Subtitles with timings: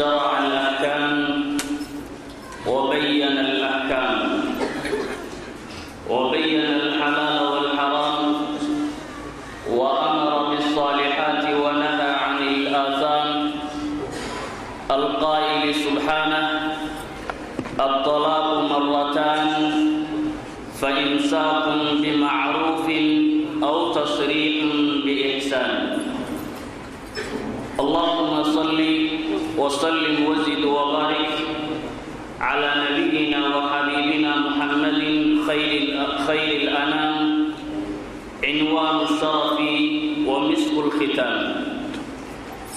[0.00, 1.56] شرع الأحكام
[2.66, 4.44] وبين الأحكام
[6.10, 6.49] وبين
[29.70, 31.30] وسلم وزد وبارك
[32.40, 34.98] على نبينا وحبيبنا محمد
[35.46, 37.44] خير خير الانام
[38.44, 39.58] عنوان الشرف
[40.26, 41.64] ومسك الختام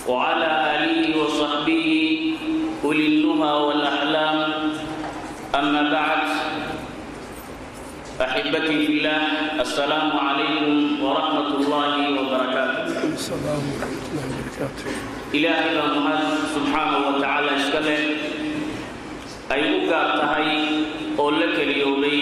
[0.08, 1.86] وعلى آله وصحبه
[2.86, 4.54] اولي النهى والاحلام
[5.56, 6.22] اما بعد
[8.22, 9.22] أحبتي في الله
[9.66, 16.22] السلام عليكم ورحمة الله وبركاته السلام ورحمه الله وبركاته ilaahay baa mahad
[16.54, 18.02] subxaanahu wa tacaala iska leh.
[19.54, 20.50] Ay u gaar tahay
[21.22, 22.20] oo la keliyoobay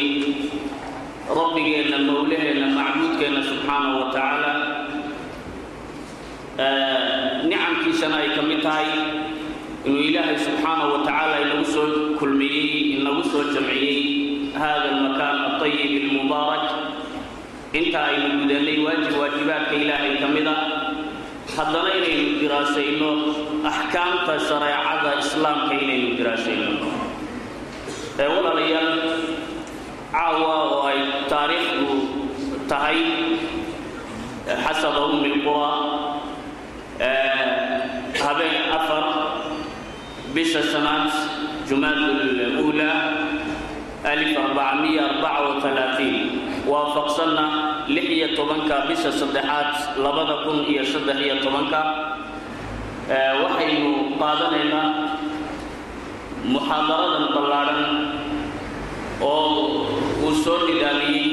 [1.39, 4.51] rabbigeenna mowlaheenna macbuudkeenna subxaanahu wa tacaala
[7.49, 8.89] nicamkiisana ay ka mid tahay
[9.85, 11.87] inuu ilaahay subxaanahu wa tacaala inagu soo
[12.19, 13.99] kulmiyey inagu soo jamciyey
[14.61, 16.65] hada almakaan altayib almubaarak.
[17.79, 20.55] Inta aynu gudanay waajib waajibaadka ilaahay ka mid a
[21.57, 23.09] haddana inaynu diraasayno
[23.71, 26.71] axkaamta shareecada islaamka inaynu diraasayno.
[28.21, 28.91] Ee walaalayaal
[30.15, 30.99] caawa oo ay
[31.31, 31.89] taariikhdu
[32.71, 32.99] tahay
[34.65, 35.71] xasaba ummi lqura
[38.23, 39.03] habeen afar
[40.35, 41.09] bisha shanaad
[41.69, 41.99] jumaad
[42.57, 42.91] lula
[44.11, 46.17] alif arbacamiya arbaca wa talaatiin
[46.69, 47.45] waafaqsanna
[47.95, 51.81] lix iyo tobanka bisha saddexaad labada kun iyo saddex iyo tobanka.
[53.43, 54.87] Waxaynu qaadanaynaa
[56.51, 57.81] muxaadaradan ballaadhan
[59.21, 59.85] oo
[60.25, 61.27] uu soo nidaamiyey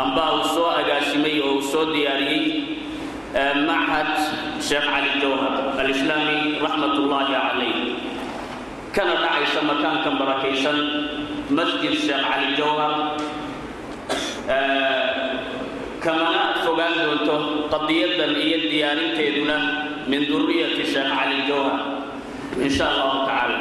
[0.00, 2.44] amba uu soo agaasimay oo uu soo diyaariyey
[3.68, 4.10] machad
[4.66, 7.74] sheekh cali jawhar alislaami raxmat ullaahi calayh
[8.94, 10.78] kana dhacaysa makaankan barakaysan
[11.58, 12.92] masjid sheekh cali jawhar
[16.00, 17.36] kamana fogaan doonto
[17.72, 19.56] qadiyadan iyo diyaarinteeduna
[20.10, 21.78] min duriyati sheekh cali jawhar
[22.58, 23.58] in sha allahu tacaala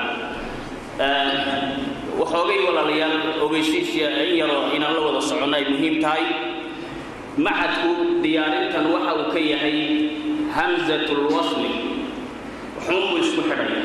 [2.20, 6.26] waxoogay walaalayaal ogeysiisya in yaroo inaan la wada soconno ay muhiim tahay.
[7.40, 9.78] Maxadku diyaarintan waxa uu ka yahay
[10.56, 11.72] hamzatulwasli
[12.84, 13.80] xuunbuu isku xidhaya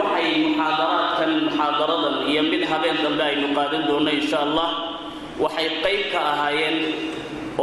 [0.00, 4.68] waxay muxaadaraadkan muxaadaradan iyo mid habeen dambe aynu qaadan doonno in sha allah
[5.40, 6.76] waxay qayb ka ahaayeen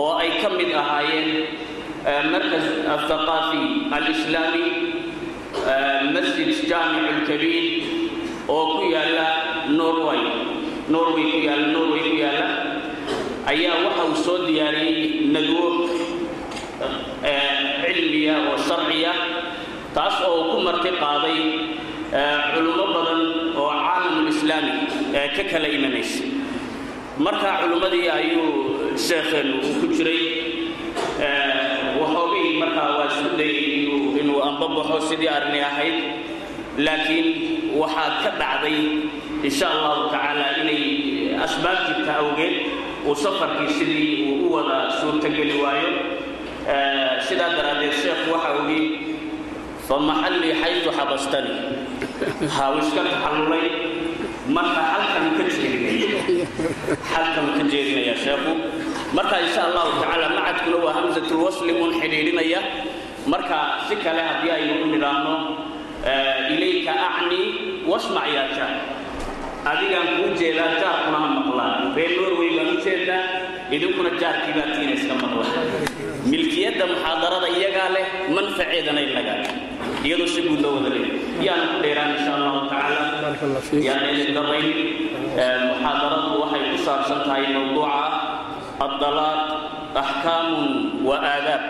[0.01, 1.29] oo ay ka mid ahaayeen
[2.33, 2.65] markas
[2.95, 3.61] athaqaafi
[3.97, 4.65] alislaami
[6.15, 7.65] masjid jaamic lkabiir
[8.55, 9.27] oo ku yaalla
[9.79, 10.21] norway
[10.93, 12.47] norway ku yaalla norway ku yaalla
[13.51, 15.65] ayaa waxa uu soo diyaariyey nadwo
[17.83, 19.13] cilmiya oo sharciya
[19.95, 21.39] taas oo ku marti qaaday
[22.53, 23.21] culummo badan
[23.61, 24.73] oo caalamulislaami
[25.35, 26.23] ka kala imanaysa
[27.19, 28.51] markaa culimmadii ayuu
[28.95, 30.23] sheekheen uu ku jiray
[31.99, 33.91] waxoogay markaa waa isku dayay
[34.21, 35.97] inuu ambabaxo sidii arni ahayd.
[36.77, 37.27] Laakiin
[37.75, 38.79] waxaa ka dhacday
[39.43, 40.83] insha allahu tacaala inay
[41.43, 42.55] asbaab jirta awgeed
[43.03, 45.91] uu safarkii sidii uu u wada suurtogeli waayo.
[47.27, 49.19] Sidaa daraaddeed sheekhu waxa uu yidhi
[49.91, 51.53] famaxallii xaytu xabastani.
[52.55, 53.67] Ha iska taxallulay
[54.49, 54.78] marka
[57.19, 58.51] halkan ka jeedinaya sheekhu.
[59.17, 62.59] Marka insha allahu tacaala macadkuna waa hamsatulwasli un xidhiidhinaya.
[63.31, 63.57] Marka
[63.87, 65.35] si kale haddii aynu u nidhaahno
[66.55, 67.41] ilayka acni
[67.91, 68.73] wasmac yaa jaar
[69.71, 71.79] adigaan kuu jeedaa jaarkuna ha maqlaan.
[71.97, 73.23] Reer norway baan u jeedaa
[73.75, 75.45] idinkuna jaarkii baa tiina iska maqla
[76.31, 79.37] milkiyadda muxaadarada iyagaa leh manfaceedana inagaa
[80.03, 83.03] iyadoo si guud loo wada leeya yaan ku dheeraan insha allahu tacaala
[83.83, 84.67] yaan idin darayn
[85.35, 88.03] muxaadaradu waxay ku saabsan tahay mawduuca
[88.79, 89.41] addalaaq
[90.01, 91.63] axkaamun wa aadaab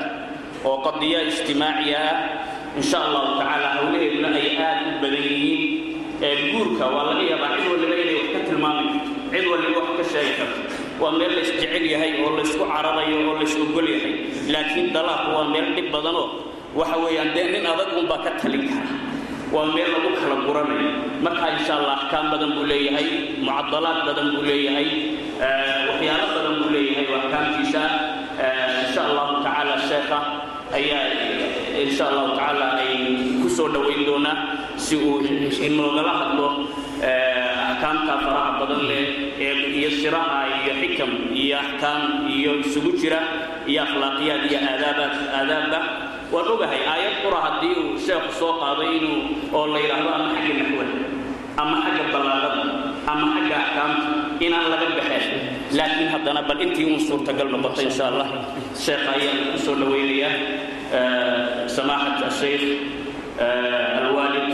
[0.62, 2.18] oo oh, qadiya ijtimaaciya ah
[2.78, 7.96] insha allahu tacaala hawlaheeduna ay aad u badan yihiin guurka waa laga yaabaa cid waliba
[8.04, 8.86] inay wax ka tilmaami
[9.32, 10.60] cid waliba wax ka sheegi karto
[11.02, 14.14] waa meel laysjecel yahay oo laysku cararayo oo lays ogol yahay
[14.54, 18.94] laakiin dalaaqu waa meel dhib badanoo waxa weeyaan dee nin adag unbaa ka talin kara
[19.54, 20.90] waa meel lagu kala guranayo.
[21.26, 23.08] Marka insha allah axkaam badan buu leeyahay
[23.46, 24.88] mucadalaad badan buu leeyahay
[25.90, 27.84] waxyaalo badan buu leeyahay oo axkaamtiisa
[28.86, 30.20] insha allahu tacaala sheekha
[30.78, 31.04] ayaa
[31.84, 32.94] insha allahu tacaala ay
[33.42, 34.38] ku soo dhowayn doonaa
[34.86, 35.18] si uu
[35.68, 36.48] inoogala hadlo
[37.74, 39.04] axkaamta faraha badan leh
[39.80, 41.12] iyo siraha iyo xikam
[41.42, 42.02] iyo axkaam
[42.38, 43.20] iyo isugu jira
[43.72, 45.80] iyo akhlaaqiyaad iyo aadaabaad aadaabba
[46.34, 49.18] waan ogahay aayad qura haddii uu sheekhu soo qaaday inuu
[49.58, 50.94] oo la yidhaahdo ama xagga naxwada
[51.62, 52.64] ama xagga ballaaqada
[53.12, 54.08] ama xagga axkaamta
[54.46, 55.26] inaan laga baxeen
[55.78, 58.28] laakiin haddana bal intii uun suurtagal noqoto insha allah
[58.86, 60.34] sheekha ayaan ku soo dhowaynayaa
[61.76, 62.66] samaaxat asheykh
[64.06, 64.50] alwaalid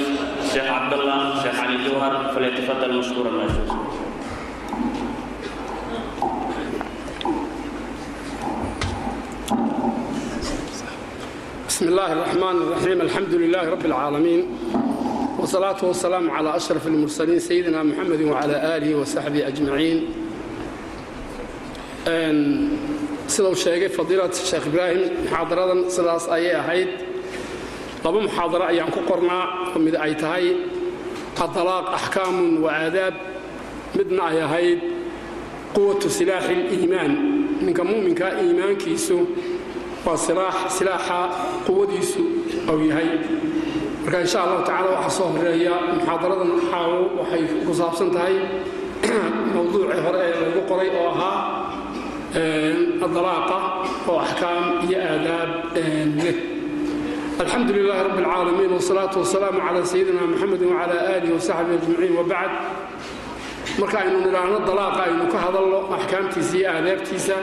[0.51, 3.71] sheekh cabdallah sheekh cali jawhar falyatafadal mashkuura maashuus
[11.74, 14.46] بسم الله الرحمن الرحيم الحمد لله رب العالمين
[15.38, 19.98] والصلاة والسلام على أشرف المرسلين سيدنا محمد وعلى آله وصحبه أجمعين
[23.30, 26.90] sida uu sheegay fadiilat sheekh ibraahim muxaadaradan sidaas ayay ahayd
[28.04, 30.46] laba muxaadaro ayaan ku qornaa oo mid ay tahay
[31.44, 33.14] adalaaq axkaamun wa aadaab
[33.94, 34.78] midna ay ahayd
[35.76, 37.12] quwatu silaaxi اliimaan
[37.66, 39.16] ninka mu'minkaa iimaankiisu
[40.05, 40.17] waa
[40.69, 41.17] silaaxa
[41.65, 42.21] quwadiisu
[42.69, 43.09] ou yahay.
[44.05, 46.51] Marka insha allahu tacala waxaa soo horreeya muxaadaradan
[47.17, 48.37] waxay ku saabsan tahay
[49.53, 51.37] mawduucii hore ee lagu qoray oo ahaa
[53.01, 53.57] adalaaqa
[54.05, 55.49] oo axkaam iyo aadaab
[56.21, 56.37] leh.
[57.41, 62.53] Alxamdu lilahi rabb اlcaalamiin wsalaatu wasalaamu cala sayidina muxamedi wcala aalihi wasaxbihi ajmaciin wabacd
[63.81, 67.35] marka aynu nidhaahno dalaaqa aynu ka hadalno axkaamtiisa iyo aadaabtiisa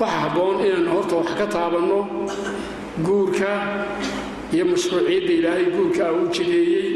[0.00, 1.98] waxa habboon inaynu horta wax ka taabanno
[3.06, 3.50] guurka
[4.54, 6.88] iyo mashruuciyadda ilaahay guurka u jideeyey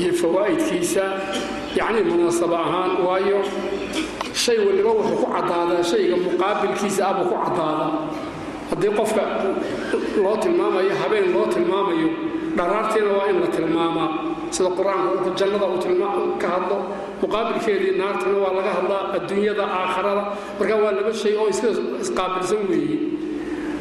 [0.00, 1.04] iyo fawaa'idkiisa
[1.78, 3.38] yacnii munaasaba ahaan waayo
[4.42, 7.90] shay waliba wuxuu ku caddaadaa shayga muqaabilkiisa abuu ku caddaadaa.
[8.70, 9.22] Haddii qofka
[10.24, 12.08] loo tilmaamayo habeen loo tilmaamayo
[12.56, 14.08] dharaarteeda waa in la tilmaamaa
[14.54, 16.76] sida qur'aanka jannada uu ka hadlo
[17.22, 20.22] muqaabilkeedii naartana waa laga hadlaa adduunyada aakharada
[20.58, 21.68] marka waa laba shay oo iska
[22.04, 22.98] isqaabilsan weeye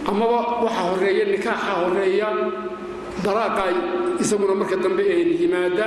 [0.09, 2.27] amaba waxa horreeya nikaaxa horreeya
[3.25, 3.63] daraaqa
[4.23, 5.03] isaguna marka dambe
[5.41, 5.85] yimaada.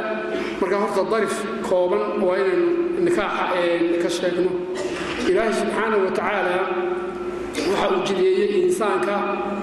[0.60, 1.34] Marka horta darif
[1.68, 2.68] kooban waa inaynu
[3.06, 3.44] nikaaxa
[4.02, 4.50] ka sheegno.
[5.30, 6.56] Ilaahay subxaana wa tacaala
[7.70, 9.14] waxa uu jideeyey insaanka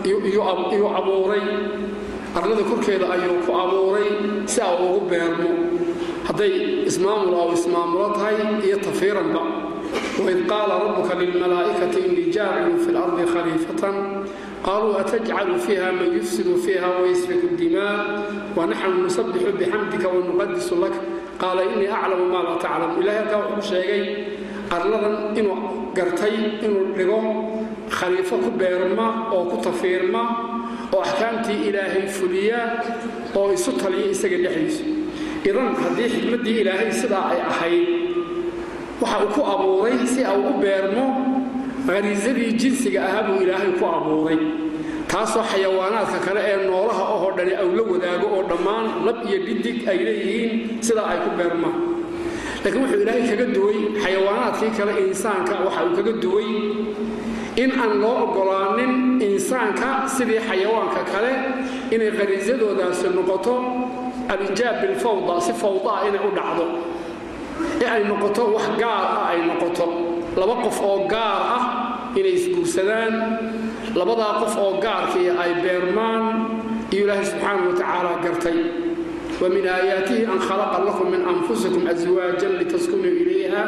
[0.08, 1.46] iyuu abuuray
[2.38, 4.10] arlada korkeeda ayuu ku abuuray
[4.48, 5.50] si a ugu beermo
[6.28, 6.54] hadday
[6.90, 8.38] ismaamul aw ismaamulo tahay
[8.68, 9.44] iyo tafiiranba.
[10.24, 13.96] Waid qaala rabbuka lilmalaa'ikati innii jaacilun fi lardi khaliifatan.
[14.66, 17.96] Qaluu atajcalu fiiha man yufsidu fiiha wayasfiku dimaa
[18.58, 20.96] wanaxnu nusabixu bixamdika wanuqadisu lak.
[21.42, 24.04] Qaala innii aclamu maa laa taclam ilahay halkaa wuxuu sheegay
[24.76, 25.58] arladan inuu
[25.98, 26.36] gartay
[26.66, 27.20] inuu dhigo
[27.98, 30.22] khaliifo ku beerma oo ku tafiirma
[30.94, 32.60] oo axkaamtii ilaahay fuliya
[33.40, 34.84] oo isu taliya isaga dhexdiisa.
[35.48, 37.88] Idan haddii xikmaddii ilaahay sidaa ay ahayd
[39.02, 41.06] waxa uu ku abuuray si au u beermo
[41.88, 44.40] khariisadii jinsiga ahaa buu ilaahay ku abuuray.
[45.12, 49.78] Taasoo xayawaanaadka kale ee noolaha ohoo dhani aw la wadaago oo dhammaan lab iyo dhidig
[49.92, 50.52] ay leeyihiin
[50.88, 51.76] sidaa ay ku beermaan
[52.64, 56.50] laakiin wuxuu ilaahay kaga duway xayawaanaadkii kale insaanka waxa uu kaga duway
[57.56, 61.32] in aan loo oggolaanin insaanka sidii xayawaanka kale
[61.92, 63.56] inay khariisadoodaasi noqoto
[64.32, 66.66] alinjaab bilfawda si fawdaa inay u dhacdo.
[67.84, 69.86] Ee ay noqoto wax gaar ah ay noqoto.
[70.40, 71.64] Laba qof oo gaar ah
[72.16, 73.14] inay isguursadaan
[74.00, 76.24] labadaa qof oo gaarkii ay beermaan
[76.94, 78.60] iyo ilaahay subxaana wa tacaala gartay.
[79.42, 83.64] Wa min aayaatihi an khalaqa lakum min anfusikum aswaajan litaskunuu ilayha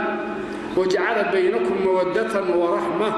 [0.77, 3.10] wajacala baynakum mawaddatan waraxma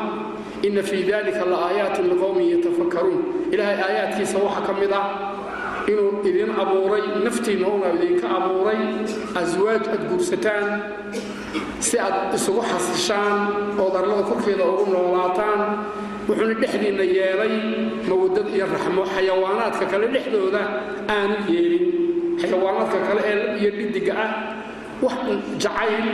[0.68, 3.22] ina fii dalika la aayaatin liqowmin yatafakkaruun
[3.54, 5.06] ilaahay aayaadkiisa waxaa ka mid ah
[5.92, 8.80] inuu idin abuuray naftiinna una idinka abuuray
[9.42, 10.66] aswaaj aad guursataan
[11.88, 13.36] si aad isugu xasishaan
[13.84, 15.62] ood arlada korkeeda ugu noolaataan.
[16.28, 17.54] Wuxuuna dhexdiinna yeelay
[18.10, 19.02] mawadad iyo raxmo.
[19.14, 20.62] Xayawaanaadka kale dhexdooda
[21.16, 21.86] aanu yeelin.
[22.42, 24.32] Xayawaanaadka kale ee iyo dhidiga ah
[25.06, 25.18] wax
[25.64, 26.08] jacayl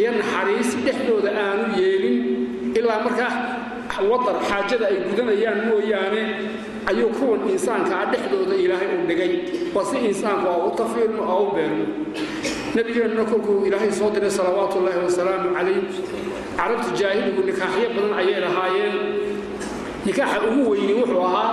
[0.00, 2.18] iyo naxariis dhexdooda aanu yeelin.
[2.78, 3.32] Ilaa markaa
[4.10, 6.22] wadar xaajada ay gudanayaan mooyaane
[6.90, 9.32] ayuu kuwan insaanka ah dhexdooda ilaahay u dhigay.
[9.74, 11.84] Waa si insaanku oo u tafiirmo oo u beermo
[12.74, 15.78] nabigeenna kolkuu ilaahay soo diray salawaatu ullaahi wasalaamu calayh
[16.58, 18.96] carabta jaahiligu nikaaxyo badan ayay lahaayeen.
[20.06, 21.50] Nikaaxa ugu weyni wuxuu ahaa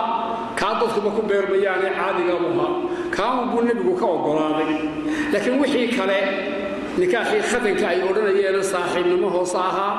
[0.60, 3.64] kaa dadkuba ku beermayaane caadigabu ahaa.
[3.68, 4.72] Nebigu ka oggolaaday
[5.34, 6.20] laakiin wixii kale
[7.02, 9.94] nikaaxii khadanka ay odhanayeen saaxiibnimo hoose ahaa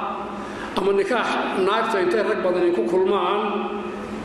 [0.79, 1.29] ama nikaax
[1.67, 3.41] naagta intay rag badani ku kulmaan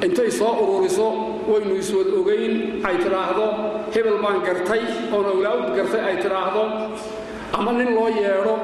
[0.06, 1.08] intay soo ururiso
[1.52, 2.54] waynu iswad ogayn
[2.88, 3.46] ay tidhaahdo
[3.94, 4.82] hebel baan gartay
[5.16, 6.64] oon awlaawd gartay ay tidhaahdo
[7.58, 8.56] ama nin loo yeedho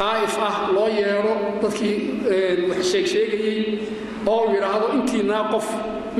[0.00, 1.96] qaa'if ah loo yeedho dadkii
[2.70, 3.58] wax sheegsheegayey
[4.32, 5.66] oo yidhaahdo intiinaa qof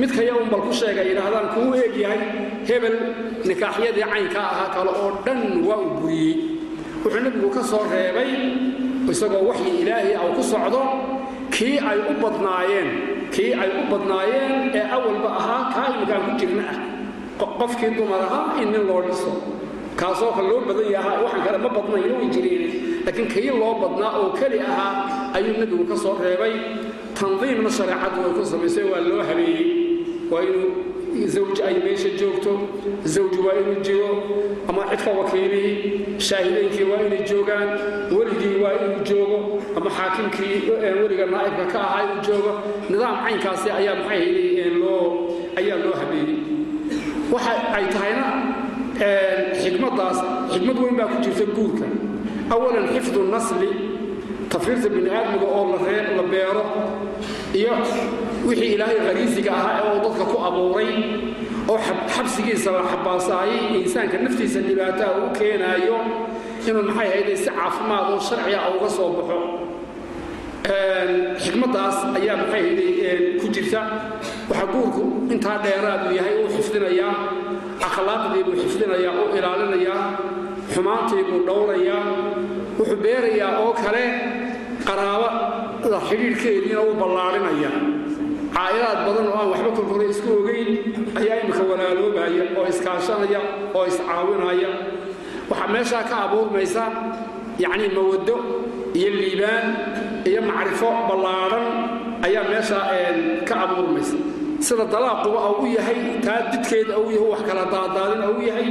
[0.01, 2.21] mid kaya un bal ku sheega yidhaahdaan kuu eeg yahay
[2.69, 2.95] hebel
[3.49, 6.35] nikaaxyadii caynkaa ahaa kale oo dhan waa uu buriyey.
[7.03, 8.31] Wuxuu nebigu ka soo reebay
[9.13, 10.81] isagoo waxyi ilaahi au ku socdo
[11.55, 12.89] kii ay u badnaayeen
[13.35, 16.77] kii ay u badnaayeen ee awalba ahaa kaa imminkaan ku jirna ah
[17.59, 19.31] qofkii dumar ahaa in nin loo dhiso.
[19.99, 22.63] Kaasoo kale loo badan yahaa waxaan kale ma badnayn way jireen
[23.05, 24.93] laakiin kii loo badnaa oo keli ahaa
[25.37, 26.53] ayuu nebigu ka soo reebay.
[27.17, 29.67] Tandiimna shareecaddu way ku samaysay waa loo habeeyey.
[30.31, 30.69] Waa inuu
[31.27, 32.51] zawj ay meesha joogto
[33.03, 34.09] zawju waa inuu jiro
[34.69, 37.69] ama cid ka wakiilihii shaahidaynkii waa inay joogaan
[38.17, 39.39] weligii waa inuu joogo
[39.77, 40.55] ama xaakimkii
[41.01, 42.51] weliga naa'ibka ka ahaa inuu joogo
[42.89, 45.03] nidaam caynkaasi ayaa maxay loo
[45.59, 46.37] ayaa loo habeeyey
[47.33, 48.27] waxa ay tahayna
[49.63, 50.17] xikmaddaas
[50.53, 51.85] xikmad weyn baa ku jirta guurka
[52.53, 53.69] awalan xifdu nasli
[54.51, 55.63] tafriirta bini aadmiga oo
[56.17, 56.63] la beero
[57.59, 57.73] iyo
[58.47, 60.91] wixii ilaahay khariisiga ahaa ee uu dadka ku abuuray
[61.71, 61.77] oo
[62.15, 65.97] xabsigiisa la xabaasaayay insaanka naftiisa dhibaataa uu keenaayo
[66.67, 69.37] inuu maxay hayday si caafimaad oo sharciga uga soo baxo.
[71.43, 73.81] Xikmaddaas ayaa maxay hayday ku jirta.
[74.49, 75.03] Waxaa guurku
[75.33, 77.15] intaa dheeraadu yahay uu xifdinayaa
[77.87, 80.03] akhlaaqdii buu xifdinayaa uu ilaalinayaa
[80.73, 82.03] xumaantii buu dhowrayaa
[82.79, 84.03] wuxuu beerayaa oo kale
[84.87, 87.71] qaraabada xidhiidhkeediina uu ballaarhinaya
[88.55, 90.69] caa'ilaad badan oo aan waxba korkore isku ogayn
[91.19, 93.39] ayaa imminka walaaloobaya oo iskaashanaya
[93.77, 94.71] oo iscaawinaya.
[95.49, 96.83] Waxaa meeshaa ka abuurmaysa
[97.63, 98.35] yacnii mawaddo
[98.99, 99.67] iyo liibaan
[100.29, 101.65] iyo macrifo ballaadhan
[102.27, 102.85] ayaa meeshaa
[103.47, 104.17] ka abuurmaysa.
[104.65, 108.69] Sida dalaaquba au u yahay taa didkeeda au yahay wax kala daadaadin au u yahay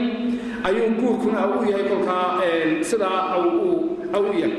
[0.68, 2.26] ayuu guurkuna au u yahay kolkaa
[2.90, 4.52] sidaa au u yahay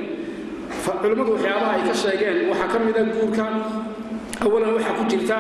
[1.02, 3.46] culimmadu waxyaabaha ay ka sheegeen waxaa ka mida guurka
[4.46, 5.38] awalan waxaa ku jirta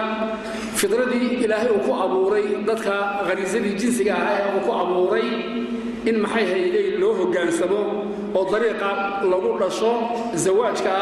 [0.80, 2.96] fidradii ilaahay uu ku abuuray dadka
[3.28, 5.28] khariisadii jinsiga ahaa ee uu ku abuuray
[6.10, 7.82] in maxay hayday loo hoggaansamo
[8.38, 8.89] oo dariiqa
[9.32, 9.92] lagu dhasho
[10.44, 10.94] zawaajka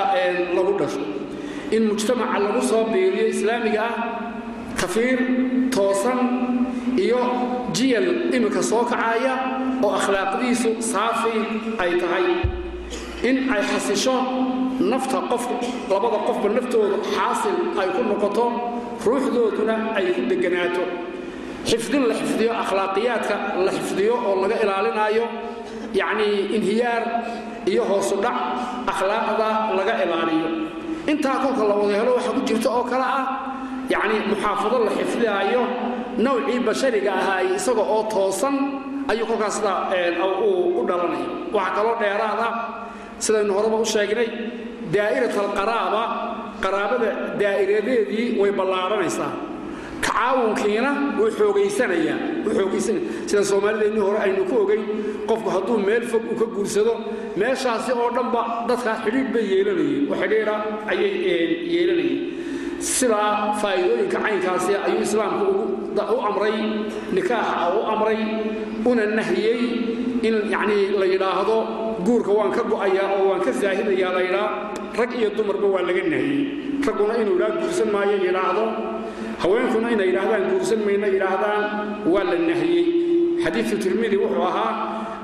[0.55, 1.01] lagu dhasho.
[1.75, 3.95] In mujtamaca lagu soo biiriyo islaamiga ah
[4.79, 5.19] tafiir
[5.75, 6.19] toosan
[7.03, 7.19] iyo
[7.75, 9.33] jiyal iminka soo kacaya
[9.83, 11.35] oo akhlaaqdiisu saafi
[11.83, 12.25] ay tahay
[13.23, 14.13] in ay xasisho
[14.91, 15.43] nafta qof
[15.89, 18.45] labada qofba naftooda xaasil ay ku noqoto
[19.05, 20.83] ruuxdooduna ay ku deganaato
[21.69, 25.25] xifdin la xifdiyo akhlaaqiyaadka la xifdiyo oo laga ilaalinaayo
[25.99, 27.03] yacnii inhiyaar
[27.71, 28.37] iyo hoosudhac
[28.91, 29.47] akhlaaqda
[29.77, 30.49] laga ilaaliyo.
[31.11, 33.25] Intaa kolka la wada helo waxaa ku jirta oo kale ah
[33.93, 35.61] yacnii muxaafado la xifdinaayo
[36.25, 38.55] nawcii bashariga ahaa isaga oo toosan
[39.11, 39.89] ayuu kolkaas sidaa
[40.47, 42.51] u dhalanaya waxaa kaloo dheeraad ah
[43.25, 44.29] sidaynu horeba u sheegnay
[44.95, 46.03] daa'irat alqaraaba
[46.63, 47.09] qaraabada
[47.41, 49.31] daa'iradeedii way ballaadhanaysaa
[50.05, 54.83] tacaawunkiina wuu xoogaysanayaa wuu xoogaysanaya sida soomaalideennii hore aynu ku ogayn
[55.29, 56.93] qofku hadduu meel fog uu ka guursado
[57.41, 60.03] meeshaasi oo dhanba dadkaas xidhiidh bay yeelanayeen.
[60.11, 60.55] Oo xidhiidha
[60.91, 61.11] ayay
[61.73, 62.19] yeelanayeen.
[62.95, 63.31] Sidaa
[63.61, 65.47] faa'iidooyinka caynkaasi ayuu islaamku
[66.15, 66.55] u amray
[67.15, 68.19] nikaaxa u amray
[68.89, 69.61] una nahiyey
[70.27, 71.57] in yacnii la yidhaahdo
[72.07, 74.49] guurka waan ka go'ayaa oo waan ka saahidayaa la yidhaa
[74.99, 76.79] rag iyo dumarba waa laga nahiyey.
[76.87, 78.63] Ragguna inuu idhaa guursan maayo yidhaahdo
[79.43, 81.63] haweenkuna inay yidhaahdaan guursan mayna yidhaahdaan
[82.13, 82.85] waa la nahiyey.
[83.43, 84.71] Xadiidu tirmidi wuxuu ahaa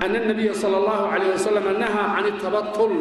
[0.03, 2.93] ana nabiya sala allahu calayh wasalam nahaa can itabatul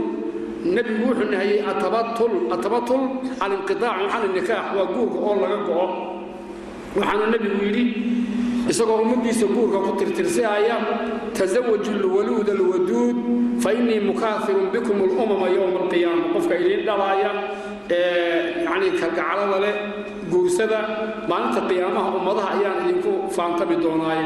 [0.74, 3.02] nebigu wuxuu nahiyey atabatul atabatul
[3.44, 4.64] alinqitaacu can nikaax.
[4.78, 5.86] Waa guurka oo laga go'o.
[6.96, 7.84] Waxaanu nebigu yidhi
[8.70, 10.76] isagoo ummaddiisa guurka ku tirtirsiaya
[11.34, 13.16] tasawaju lwaluud alwaduud
[13.58, 17.30] fa innii mukaafirun bikum alumama yowma alqiyaama qofka idiin dhalaaya
[17.90, 19.74] ee yacnii kalgacalada leh
[20.30, 20.78] guursada
[21.30, 24.24] maalinta qiyaamaha ummadaha ayaan idinku faantami doonaaye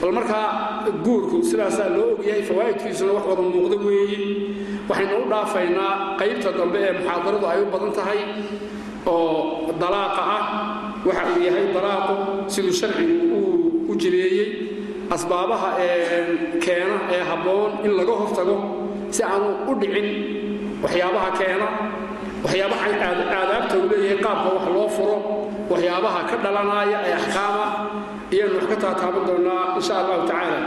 [0.00, 0.46] bal markaa
[1.06, 4.18] guurku sidaasaa loo ogyahay fawaa'idkiisuna wax wada muuqda weeye
[4.88, 8.20] waxaynu u dhaafaynaa qaybta dambe ee muxaadaradu ay u badan tahay
[9.06, 9.28] oo
[9.82, 10.44] dalaaqa ah.
[11.04, 12.14] Waxa uu yahay dalaaqu
[12.48, 13.33] siduu sharcigu
[13.94, 14.46] u jireeyey
[15.14, 16.22] asbaabaha ee
[16.64, 18.56] keena ee habboon in laga hortago
[19.14, 20.08] si aanu u dhicin
[20.82, 21.66] waxyaabaha keena.
[22.44, 22.84] Waxyaabaha
[23.38, 25.16] aadaabta uu leeyahay qaabka wax loo furo
[25.70, 27.64] waxyaabaha ka dhalanaya ee axkaama
[28.34, 30.58] iyanu wax ka taataaban doonnaa insha allahu tacaala.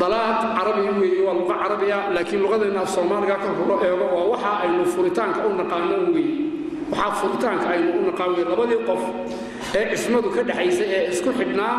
[0.00, 3.36] Dalaaq carabi weeye waa luqa carabiya laakiin luqadeenna af soomaaliga
[3.68, 6.34] loo eego waa waxa aynu furitaanka u naqaano weeye
[6.92, 9.02] waxaa furitaanka aynu u naqaan weye labadii qof
[9.78, 11.74] ee cismadu ka dhexaysa ee isku xidhnaa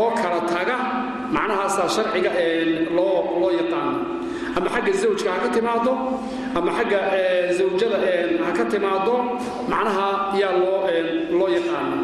[0.00, 0.76] oo kala taga
[1.34, 2.30] macnahaasaa sharciga
[2.96, 3.98] loo loo yaqaano.
[4.56, 5.92] Ama xagga zawjka ha ka timaado
[6.58, 6.98] ama xagga
[7.58, 7.98] zawjada
[8.46, 9.14] ha ka timaado
[9.72, 10.06] macnaha
[10.40, 10.78] yaa loo
[11.38, 11.98] loo yaqaana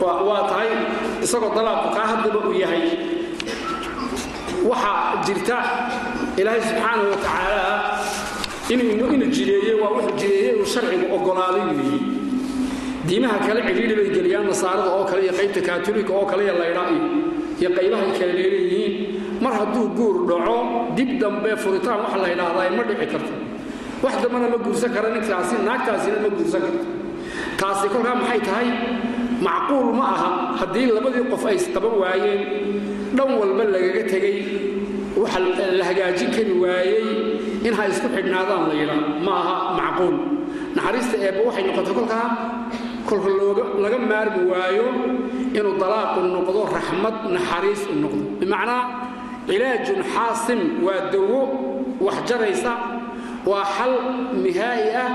[0.00, 0.70] waa tahay
[1.24, 2.84] isagoo dalaaqu kaa haddaba uu yahay.
[4.64, 5.56] Waxaa jirta
[6.40, 7.64] ilaahay subxaanahu wa tacaala
[8.72, 11.98] inuu inu jireeye waa wuxuu jireeyey uu sharcigu oggolaaday weeye
[13.08, 16.88] diimaha kale cidhiidhi bay geliyaan nasaarada oo kale iyo qaybta kaatolika oo kale iyo laydhaa
[17.60, 18.92] iyo qaybahay kale leeleeyihiin
[19.44, 20.56] mar hadduu guur dhaco
[20.96, 23.32] dib dambe furitaan waxa la ydhaahdaa ma dhici karto.
[24.04, 26.84] Wax dambana ma guursan kara ninkaasi naagtaasina ma guursan karto.
[27.60, 28.68] Taasi kolkaa maxay tahay?
[29.46, 30.28] Macquul ma aha.
[30.60, 32.40] Haddii labadii qof ay isqaban waayeen
[33.16, 34.36] dhan walba lagaga tegey
[35.22, 35.38] waxa
[35.78, 37.04] la hagaajin kari waayey
[37.66, 40.14] in ha isku xidhnaadaan la yidhaa ma aha macquul.
[40.76, 42.26] Naxariista eebba waxay noqotay kolkaa
[43.10, 43.30] kolka
[43.82, 44.86] laga maarmi waayo
[45.58, 48.22] inuu dalaaqu noqdo raxmad naxariis u noqdo.
[48.40, 48.82] Bimacnaa
[49.48, 51.40] cilaajun xaasim waa dawo
[52.06, 52.72] wax jaraysa
[53.50, 53.92] waa xal
[54.44, 55.10] nihaa'i ah.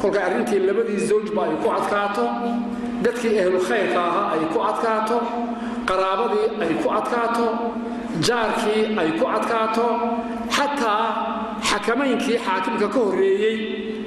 [0.00, 2.24] Kolka arrintii labadii zawjba ay ku adkaato
[3.04, 5.16] dadkii ahlulkhayrka ahaa ay ku adkaato
[5.88, 7.46] qaraabadii ay ku adkaato
[8.26, 9.86] jaarkii ay ku adkaato
[10.56, 11.04] xataa
[11.68, 13.56] xakamaynkii xaakimka ka horreeyey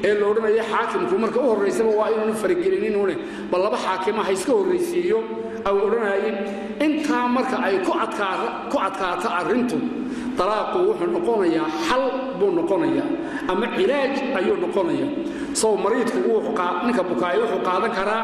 [0.07, 1.13] ee la odhanaya xaakimku.
[1.23, 3.15] Marka u horraysaba waa inuuna faragelinninune
[3.51, 5.19] bal laba xaakima ha iska horraysiiyo
[5.67, 6.33] au odhanayay
[6.85, 7.91] intaa marka ay ku
[8.85, 9.77] adkaato arrintu
[10.37, 12.03] dalaaqu wuxuu noqonayaa xal
[12.39, 13.07] buu noqonayaa
[13.51, 15.07] ama cilaaj ayuu noqonaya
[15.61, 16.17] sow mariidku
[16.85, 18.23] ninka bukaaya wuxuu qaadan karaa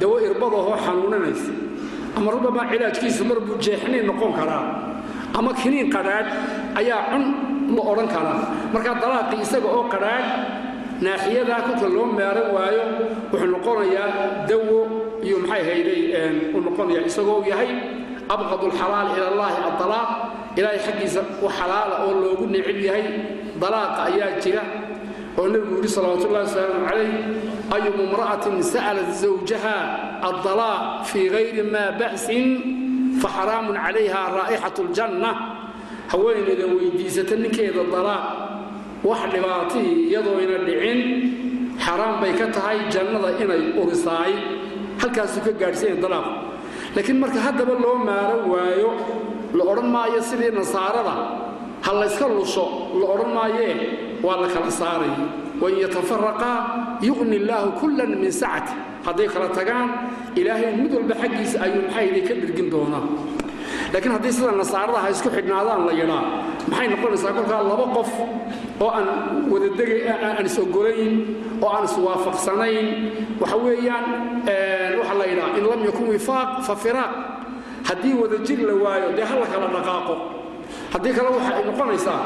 [0.00, 1.52] dawo irbadahoo xanuunanaysa.
[2.16, 4.64] Ama rubamaa cilaajkiisu mar buu jeexniin noqon karaa.
[5.38, 6.30] Ama kiniin qadhaadh
[6.80, 7.24] ayaa cun
[7.76, 8.38] la odhan karaa.
[8.74, 10.28] Markaa dalaaqii isaga oo qadhaadh
[11.02, 12.82] naaxiyadaa kolka loo maaran waayo
[13.32, 14.78] wuxuu noqonayaa dawo
[15.26, 16.00] iyo maxay hayday
[16.54, 17.70] uu noqonaya isagoo yahay
[18.34, 20.10] abqadu alxalaal ila allaahi adalaaq
[20.58, 23.04] ilaahay xaggiisa u xalaala oo loogu necib yahay
[23.62, 24.62] dalaaqa ayaa jira
[25.38, 27.10] oo nebigu yidhi salawatu ullahi wasalaamu calayh
[27.76, 29.76] ayumu imra'atin sa'alat zawjaha
[30.28, 32.46] addalaaq fii gayri maa ba'sin
[33.22, 35.30] faxaraamun calayha raa'ixatu ljanna
[36.12, 38.24] haweenayda weydiisata ninkeeda dalaaq
[39.08, 41.00] wax dhibaatihii iyadooyna dhicin
[41.84, 44.32] xaraam bay ka tahay jannada inay urisaay
[45.02, 46.32] halkaasuu ka gaadhsanya dalaaqu
[46.96, 48.90] laakiin marka haddaba loo maaran waayo
[49.56, 51.14] la odhan maayo sidii nasaarada
[51.84, 52.66] ha layska lusho
[53.00, 53.72] la odhan maayee
[54.26, 55.18] waa la kala saaraya
[55.62, 56.58] wain yatafaraqaa
[57.08, 58.72] yuqni illaahu kullan min sacati
[59.06, 59.88] hadday kala tagaan
[60.40, 63.04] ilaahay mid walba xaggiisa ayuu maxayday ka dhirgin doonaa?
[63.92, 66.22] Laakiin haddii sida nasaarada ha isku xidhnaadaan la yidhaa
[66.68, 68.10] maxay noqonaysaa kolkaa laba qof
[68.80, 69.06] oo aan
[69.52, 71.14] wadadegay aan is-ogolayn
[71.62, 72.86] oo aan iswaafaqsanayn
[73.40, 74.06] waxa weeyaan
[74.98, 76.74] waxaa la yidhaha in lam yakun wifaaq fa
[77.88, 80.14] haddii wadajir la waayo dee ha la kala dhaqaaqo.
[80.92, 82.22] Haddii kale waxa ay noqonaysaa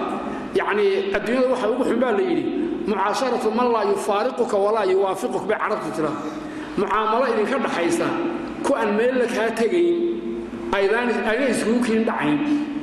[0.54, 2.44] yacnii adduunyada waxa ugu xun baa la yidhi
[2.86, 6.10] mucaasharatu man laa yufaariquka walaa yuwaafiquk bay carabtu tira.
[6.78, 8.06] Mucaamalo idinka dhaxaysa
[8.62, 9.98] ku aan meel la kaa tegayn
[10.72, 12.38] ayna iskugu kiin dhacayn.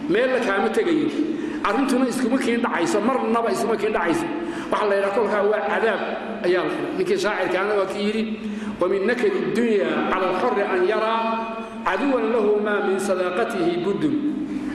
[0.10, 1.10] Meel la kaama tegayin
[1.68, 4.26] arrintuna iskuma kiin dhacayso marnaba iskuma kiin dhacayso.
[4.72, 6.02] Waxaa la yidhaha kolkaa waa cadaab
[6.46, 6.64] ayaa
[6.98, 8.24] ninkii shaacirkaana waa kii yidhi
[8.82, 11.22] wamin nakadi dunya cala alxorri an yaraa
[11.88, 14.14] caduwan lahu maa min sadaaqatihi buddun.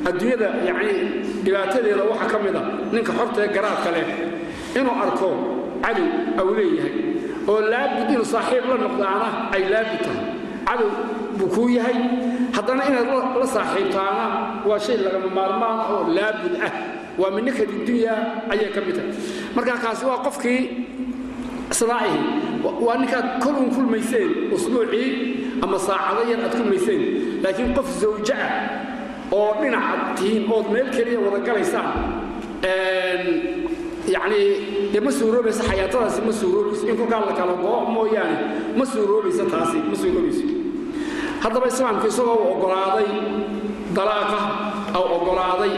[0.09, 1.01] Adduunyada yacnii
[1.45, 2.63] dhibaatadeeda waxaa ka mid a
[2.95, 4.07] ninka xortae garaadka leh
[4.79, 5.29] inuu arko
[5.85, 6.07] cadow
[6.41, 6.95] au leeyahay
[7.51, 10.23] oo laabud inuu saaxiib la noqdaana ay laabud tahay.
[10.69, 10.89] Cadow
[11.41, 11.97] buu kuu yahay.
[12.57, 13.09] Haddana inaad
[13.41, 14.25] la saaxiibtaana
[14.69, 16.73] waa shay lagama maarmaan oo laabud ah.
[17.21, 18.15] Waa min nakadi dunya
[18.53, 19.13] ayay ka mid tahay.
[19.57, 20.61] Marka kaasi waa qofkii
[21.79, 22.19] sidaa'ihi
[22.87, 25.09] waa ninkaad kol kulmayseen usbuucii
[25.65, 27.03] ama saacado yar aad kulmayseen.
[27.43, 28.55] Laakiin qof zawja ah
[29.37, 31.89] oo dhinacaad tihiin ood meel keliya wada galaysaan
[34.15, 34.49] yacnii
[34.93, 38.37] dee ma suuroobaysa xayaatadaasi ma suuroobayso in kolkaa la kala goo mooyaane
[38.79, 40.45] ma suuroobaysa taasi ma suuroobayso
[41.43, 43.09] haddaba islaamku isagoo u oggolaaday
[43.97, 44.41] dalaaqa
[44.99, 45.75] au oggolaaday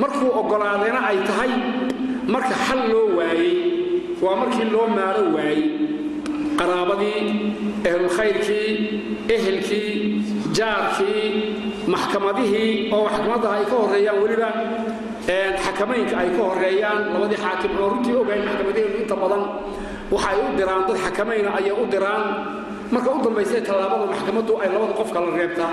[0.00, 1.52] markuu oggolaadayna ay tahay
[2.32, 3.54] marka xal loo waayey
[4.24, 5.62] waa markii loo maaro waayey.
[6.58, 7.20] Qaraabadii
[7.88, 8.68] ehlulkhayrkii
[9.34, 9.90] ehelkii
[10.58, 11.24] jaarkii
[11.92, 14.50] maxkamadihii oo maxkamadaha ay ka horreeyaan weliba
[15.64, 19.42] xakamaynka ay ka horreeyaan labadii xaakim oo runtii ogahay maxkamadaheenu inta badan
[20.12, 22.24] waxa ay u diraan dad xakamayna ayay u diraan
[22.92, 25.72] marka u dambaysa tallaabada maxkamaddu ay labada qof kala reebtaa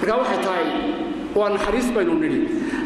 [0.00, 0.66] marka waxay tahay
[1.38, 2.40] waa naxariis baynu nidhi.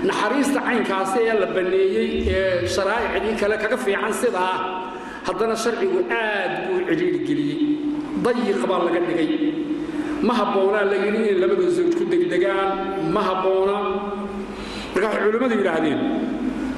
[0.09, 4.57] Naxariista caynkaasi ee la banneeyey ee sharaa'icdii kale kaga fiican sidaa
[5.27, 7.61] haddana sharcigu aad buu cidhiiri geliyey.
[8.25, 9.31] Dayiq baa laga dhigay.
[10.27, 12.71] Ma habboonaa la yidhi inay labada zawj ku degdegaan.
[13.15, 13.77] Ma habboona
[14.93, 16.01] marka waxay culimmadu yidhaahdeen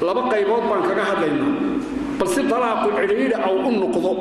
[0.07, 1.51] laba qaybood baan kaga hadlaynaa.
[2.19, 4.11] Bal dalaaqu cidhiidhi aw u noqdo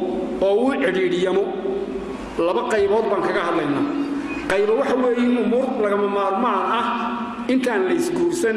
[0.47, 1.45] oo uu cidhiidhiyamo
[2.39, 3.85] laba qaybood baan kaga hadlaynaa.
[4.51, 6.87] Qaybo waxa weeye umuur lagama maarmaan ah
[7.53, 8.57] intaan laysguursan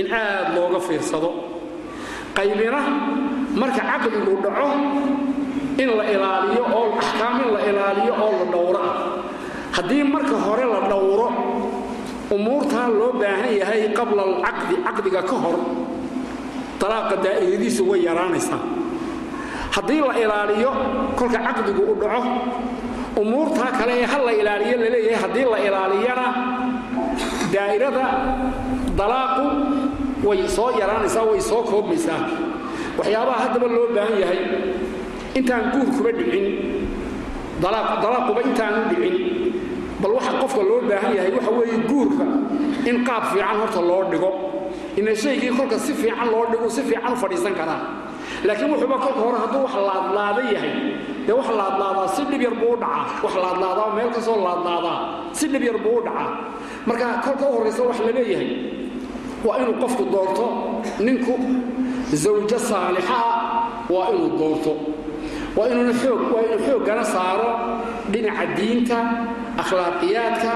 [0.00, 1.30] in aad looga fiirsado.
[2.36, 2.80] Qaybina
[3.60, 4.68] marka caqdigu dhaco
[5.82, 8.80] in la ilaaliyo oo axkaam in la ilaaliyo oo la dhowro.
[8.84, 8.96] Ah
[9.76, 11.26] haddii marka hore la dhowro
[12.34, 15.56] umuurtaa loo baahan yahay qabla alcaqdi caqdiga ka hor
[16.80, 18.60] dalaaqa daa'iradiisu way yaraanaysaa.
[19.74, 20.70] Haddii la ilaaliyo
[21.18, 22.22] kolka caqdigu u dhaco
[23.16, 26.26] umuurtaa kale ee ha la ilaaliyo la leeyahay haddii la ilaaliyana
[27.54, 28.06] daa'irada
[28.98, 29.44] dalaaqu
[30.28, 32.20] way soo yaraanaysaa way soo koobmaysaa.
[32.98, 34.40] Waxyaabaha haddaba loo baahan yahay
[35.38, 36.46] intaan guurkuba dhicin
[37.62, 39.14] dalaaquba intaanu dhicin
[40.02, 42.24] bal waxa qofka loo baahan yahay waxa weeye guurka
[42.90, 44.30] in qaab fiican horta loo dhigo
[44.98, 47.80] ina shaygii kolka si fiican loo dhigu si fiican u fadhiisan karaa
[48.46, 50.74] laakiin wuxuuba kolka hore hadduu wax laadlaada yahay
[51.26, 53.04] dee wax laadlaadaa si dhib yar buu dhacaa.
[53.24, 54.98] Wax laadlaadaa meel ka soo laadlaadaa
[55.38, 56.28] si dhib yar buu dhacaa.
[56.86, 58.50] Marka kolka u horraysa wax la leeyahay
[59.46, 60.46] waa inuu qofku doorto
[61.06, 61.34] ninku
[62.22, 63.32] zawjo saalixaa
[63.94, 64.72] waa inuu doorto.
[65.56, 65.94] Waa inuu
[66.66, 67.50] xooggana saaro
[68.12, 68.98] dhinaca diinta
[69.62, 70.52] akhlaaqiyaadka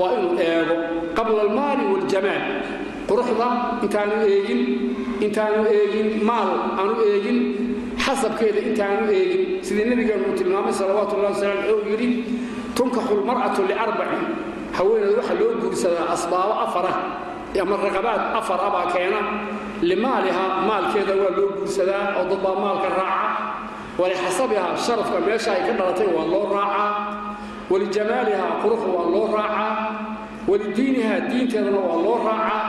[0.00, 0.76] waa inuu eego
[1.16, 2.44] qabla almaali waljamaal
[3.08, 3.48] quruxda
[3.84, 4.60] intaanu eegin
[5.26, 6.50] intaanu eegin maal
[6.80, 7.38] aanu eegin
[8.04, 9.42] xasabkeeda intaanu eegin.
[9.66, 12.08] Sidii nebigeenu uu tilmaamay salawaatu ullahi wasalam oo yidhi
[12.76, 14.22] tunkaxu lmar'atu liarbacin
[14.76, 16.96] haweeneed waxaa loo guursadaa asbaabo afarah
[17.62, 19.20] ama raqabaad afar abaa keena.
[19.88, 23.30] Limaaliha maalkeeda waa loo guursadaa oo dad baa maalka raaca.
[24.00, 26.90] Walixasabiha sharafka meesha ay ka dhalatay waa loo raacaa
[27.70, 29.72] walijamaaliha quruxda waa loo raacaa
[30.50, 32.62] walidiiniha diinteedana waa loo raacaa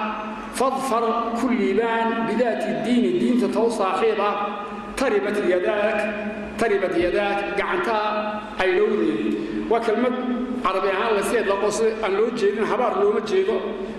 [0.60, 1.04] fadfar
[1.40, 4.36] ku liibaan bidaati diini diinta tow saaxiib ah
[5.00, 5.98] taribat yadaak
[6.60, 8.08] taribat yadaak gacantaa
[8.62, 9.22] ay dhowdeed
[9.72, 10.16] waa kelmad
[10.64, 13.56] carabi ahaan la seed laqo si aan loo jeedin habaar looma jeedo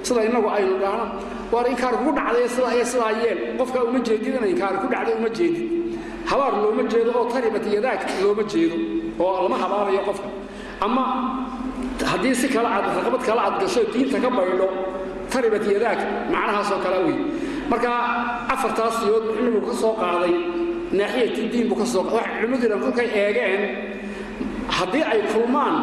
[0.07, 1.05] sida innagu aynu dhahno
[1.53, 5.31] waar inkaar kugu dhacday sidaa iyo sidaa yeel qofkaa uma jeedidana inkaar ku dhacday uma
[5.39, 5.67] jeedid
[6.31, 8.77] habaar looma jeedo oo taribat yadaak looma jeedo
[9.25, 10.29] oo lama habaarayo qofka
[10.87, 11.05] ama
[12.13, 14.69] haddii si kale aad raqbad kale aad gasho diinta ka baydho
[15.33, 16.01] taribat yadaak
[16.33, 17.17] macnahaasoo kale wey
[17.71, 17.91] marka
[18.55, 20.35] afartaas siyood cilmigu ka soo qaaday
[20.99, 22.29] naaxiyati diin buu ka soo qaaday.
[22.41, 23.63] Culimmaduna kolkay eegeen
[24.77, 25.75] haddii ay kulmaan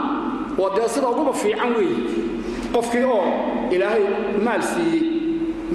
[0.59, 1.97] waa dee sida uguba fiican weeye
[2.73, 3.23] qofkii oo
[3.75, 4.03] ilaahay
[4.45, 5.01] maal siiyey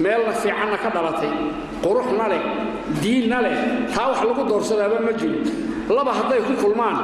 [0.04, 1.32] meelna fiicanna ka dhalatay
[1.84, 2.42] quruxna leh
[3.02, 3.56] diinna leh
[3.94, 5.38] taa wax lagu doorsadaaba ma jiro.
[5.96, 6.96] Laba hadday ku kulmaan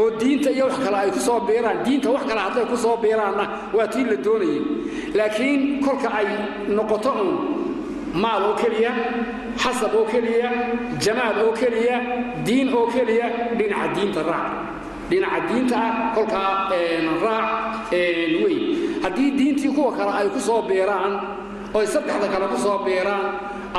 [0.00, 2.96] oo diinta iyo wax kale ay ku soo biiraan diinta wax kale hadday ku soo
[3.02, 3.44] biiraanna
[3.76, 4.60] waa tii la doonayay
[5.18, 6.26] laakiin kolka ay
[6.76, 7.30] noqoto uun
[8.22, 8.92] maal oo keliya
[9.62, 10.50] xasab oo keliya
[11.04, 11.96] jamaal oo keliya
[12.46, 13.26] diin oo keliya
[13.58, 14.52] dhinaca diinta raac.
[15.10, 16.50] Dhinaca diinta ah kolkaa
[17.24, 17.90] raac
[18.42, 18.58] wey
[19.04, 21.12] haddii diintii kuwa kale ay ku soo biiraan
[21.74, 23.24] oy saddexda kale ku soo biiraan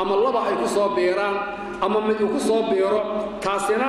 [0.00, 1.34] ama laba ay ku soo biiraan
[1.84, 3.00] ama mid uu ku soo biiro
[3.44, 3.88] taasina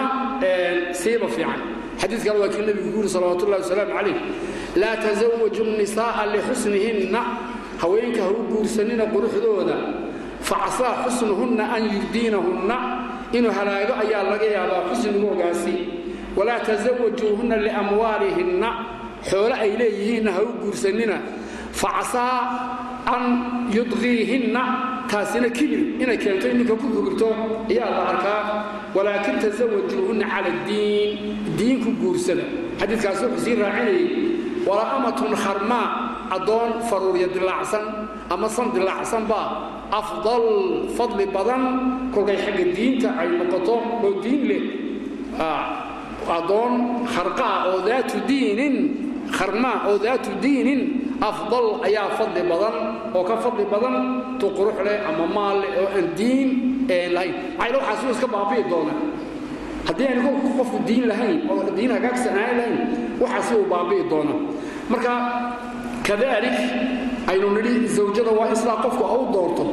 [0.99, 1.61] siiba fiican.
[2.01, 4.17] Xadiikan waa kii nabigu ku yuri salawat ullahi wasalaamu calayh
[4.75, 7.21] laa tasawaju nisaaa lixusnihinna.
[7.81, 9.75] Haweenka ha u guursanina quruxdooda.
[10.41, 12.75] Facasaa xusnuhunna an yurdiinahunna
[13.33, 15.75] inuu halaago ayaa laga yaabaa xusnigoogaasi
[16.37, 18.69] walaa tasawajuuhunna liamwaalihinna.
[19.29, 21.17] Xoolo ay leeyihiinna ha u guursanina.
[21.71, 22.39] Facasaa
[23.05, 23.23] an
[23.75, 24.61] yudqiihinna.
[25.11, 25.79] Taasina kibir.
[26.03, 27.27] Inay keento ninka ku hugurto
[27.69, 28.41] ayaa la arkaa.
[28.95, 31.11] Walaakin tasawajuuhunna cala diin
[31.57, 32.43] diin ku guursada.
[32.79, 34.05] Xadiikaas wuxuu sii raacinayay
[34.67, 35.87] walaamatun kharmaa
[36.35, 37.85] addoon faruurya dilaacsan
[38.33, 39.47] ama san dilaacsan baa
[39.99, 40.45] afdal
[40.97, 41.63] fadli badan
[42.13, 44.63] kolkay xagga diinta ay noqoto oo diin leh.
[46.37, 46.73] Addoon
[47.07, 48.75] kharqaa oo daatu diinin
[49.31, 50.81] kharmaa oo daatu diinin
[51.29, 52.75] afdal ayaa fadli badan
[53.15, 53.95] oo ka fadli badan
[54.39, 56.49] tu qurux leh ama maal oo aan diin
[57.15, 57.33] lahayn.
[57.57, 58.99] Maxayna waxaas wuu iska baabi'i doonaa
[59.87, 60.19] haddii aan
[60.59, 62.75] qofku diin lahayn oo diin hagaagsan aan lahayn
[63.23, 64.39] waxaasi uu baabi'i doonaa
[64.89, 65.13] marka
[66.07, 66.57] kadalik
[67.31, 69.63] aynu nidhi zawjada waa sidaa qofku u doorto.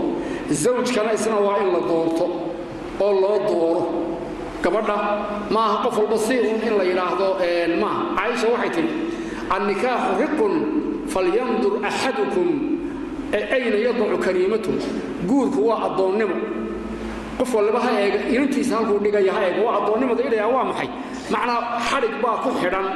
[0.62, 2.24] Zawjkana isna waa in la doorto
[3.00, 3.83] oo loo dooro.
[4.62, 4.96] Gabadha
[5.50, 6.35] ma qof walba si
[6.66, 7.29] in la yidhaahdo
[7.83, 8.88] maaha caaisha waxay tihi
[9.55, 10.53] annikaaxu riqun
[11.12, 12.48] falyandur axadukum
[13.33, 14.70] ayna yadacu kariimatu.
[15.29, 16.35] Guurku waa addoonnimo.
[17.38, 20.88] Qof waliba ha eega inantiisa halkuu dhigaya ha eega waa addoonnimada idhayaa waa maxay?
[21.33, 22.87] Macnaa xadhig baa ku xidhan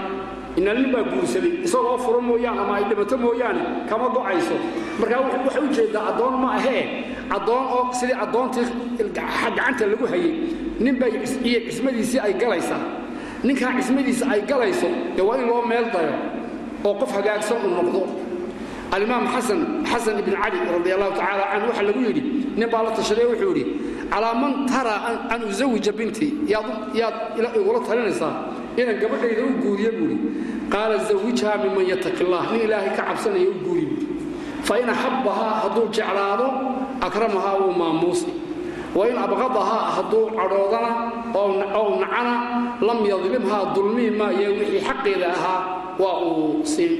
[0.58, 4.56] inaa nin baa guursaday isagoo furo mooyaane ama ay dhimato mooyaane kama go'ayso.
[5.00, 6.82] Markaa waxay u jeeddaa addoon ma ahee
[7.36, 8.64] addoon oo sidii addoontii
[9.16, 10.32] gacanta lagu hayay
[10.84, 11.10] ninbay
[11.48, 12.82] iyo cismadiisii ay galaysaa
[13.46, 16.14] ninkaa cismadiisa ay galayso dee waa in loo meel dayo
[16.86, 18.00] oo qof hagaagsan uu noqdo.
[18.94, 19.24] Alimaam
[19.90, 22.22] xasan ibn cali radi allahu tacaala canhu waxaa lagu yidhi
[22.58, 23.64] nin baa la tashaday wuxuu yidhi
[24.12, 25.00] calaa man taraa
[25.34, 28.32] an usawija bintii yaad igula talinaysaa
[28.80, 30.16] inaan gabadhayda u guuriye buuhi
[30.72, 33.86] qaala zawijhaa miman yataki allah nin ilaahay ka cabsanaya u guuri.
[33.86, 34.06] Buui
[34.68, 36.46] fain axabbahaa hadduu jeclaado
[37.06, 38.30] akramahaa wuu maamuusi
[38.98, 40.90] wain abqadahaa hadduu cadhoodana
[41.80, 42.34] ow nacana
[42.86, 45.60] lam yadlimhaa dulmii maaye wixii xaqeeda ahaa
[46.02, 46.92] waa uu siin.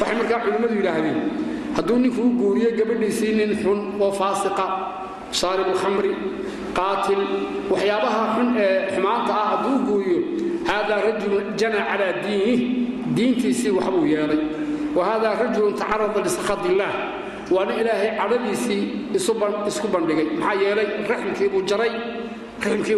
[0.00, 1.18] Waxay markaa culimmadu yidhaahdeen
[1.76, 4.66] hadduu ninku u guuriyo gabadhiisii nin xun oo faasiqa
[5.40, 6.12] shaaribu khamri
[6.78, 7.22] qaatil
[7.72, 8.20] waxyaabaha
[8.94, 10.18] xumaanta ah hadduu guuriyo
[10.70, 12.60] haadaa rajulun jana calaa diinih
[13.16, 14.42] diintiisii waxbuu yeelay
[14.94, 16.94] wa rajulun tacarada lisakhat illaah
[17.50, 18.82] waa nin ilaahay cadhadiisii
[19.70, 21.48] isku bandhigay maxaa yeelay raximkii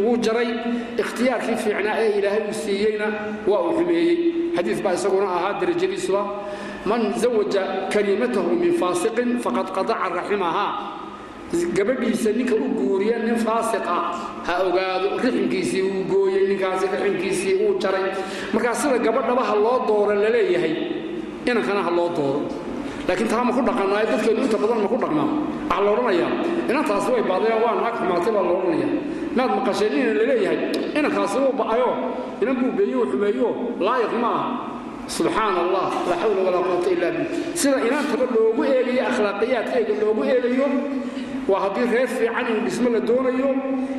[0.04, 0.50] wuu jaray
[1.02, 3.06] ikhtiyaarkii fiicnaa ee ilaahay uu siiyeyna
[3.50, 4.16] waa uu xumeeyey
[4.56, 6.22] xadiis baa isaguna ahaa darajadiisuba
[6.84, 7.62] man zawaja
[7.94, 10.70] kalimatahu min faasiqin faqad qadaca raximahaa
[11.76, 13.96] gabadhiisa ninka u guuriya nin faasiqa
[14.46, 18.10] ha ogaado riximkiisii wuu gooyey ninkaasi riximkiisii uu jaray.
[18.52, 20.74] Markaa sida gabadhaba ha loo dooro la leeyahay
[21.46, 22.40] inankana ha loo dooro.
[23.08, 25.28] Laakiin taa ma ku dhaqanaayo dadkeenu inta badan ma ku dhaqmaa
[25.68, 26.32] waxaa la odhanayaa.
[27.12, 30.58] Way baadayaan waa naag baa la maad maqasheen inan la leeyahay
[30.98, 31.90] inankaasi wuu ba'ayo
[32.42, 33.48] inan buu beeyo xumeeyo
[33.80, 34.44] laayiq ma ah
[35.08, 37.30] subxaan allah laa xawla walaa quwata illa billah.
[37.60, 40.66] Sida inaantaba loogu eegayo akhlaaqiyaadkeega loogu eegayo
[41.48, 43.48] waa haddii reer fiican in dhismo la doonayo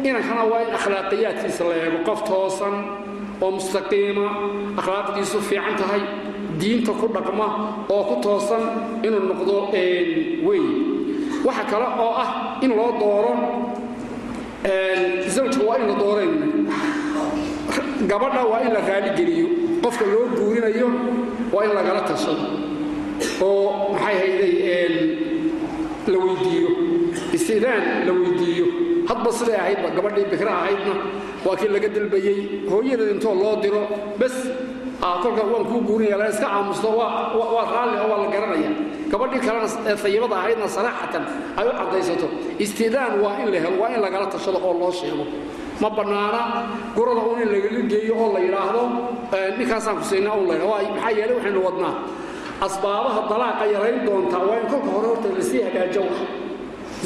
[0.08, 1.98] inankana waa in akhlaaqiyaadkiisa la eego.
[2.08, 2.76] Qof toosan
[3.42, 4.28] oo mustaqiima
[4.80, 6.02] akhlaaqdiisu fiican tahay
[6.60, 7.48] diinta ku dhaqma
[7.96, 8.64] oo ku toosan
[9.06, 9.56] inuu noqdo
[10.48, 10.64] wey
[11.46, 12.30] waxa kale oo ah
[12.64, 13.34] in loo dooro
[15.36, 16.34] zawjka waa in la dooreen.
[18.08, 19.48] Gabadha waa in la raaligeliyo
[19.84, 20.88] qofka loo guurinayo
[21.54, 22.46] waa in lagala tashado
[23.42, 24.54] oo maxay hayday
[26.08, 26.70] la weydiiyo
[27.38, 28.66] istidaan la weydiiyo.
[29.10, 30.94] Hadba siday ahaydba gabadhii bikra ahaydna.
[31.46, 32.40] Waa kii laga dalbayey.
[32.72, 33.82] Hooyadeed intoo loo diro
[34.20, 34.36] bas
[35.24, 38.72] kolka waan kuu guurinaya la iska aamusto waa raalli oo waa la garanaya
[39.12, 41.24] gabadhii kalena ee ayibada ahaydna saraaxatan
[41.60, 42.28] ay u caddaysato.
[42.66, 45.26] Istidaan waa in la helo waa in lagala tashado oo loo sheego.
[45.82, 46.42] Ma bannaana
[46.96, 48.82] gurada un in lagaga geeyo oo la yidhaahdo
[49.58, 51.94] ninkaasaan kusaynaa un la maxaa yeelay waxaynu wadnaa.
[52.66, 56.04] Asbaabaha dalaaqa yarayn doontaa waa in kolka hore horta la sii hagaajo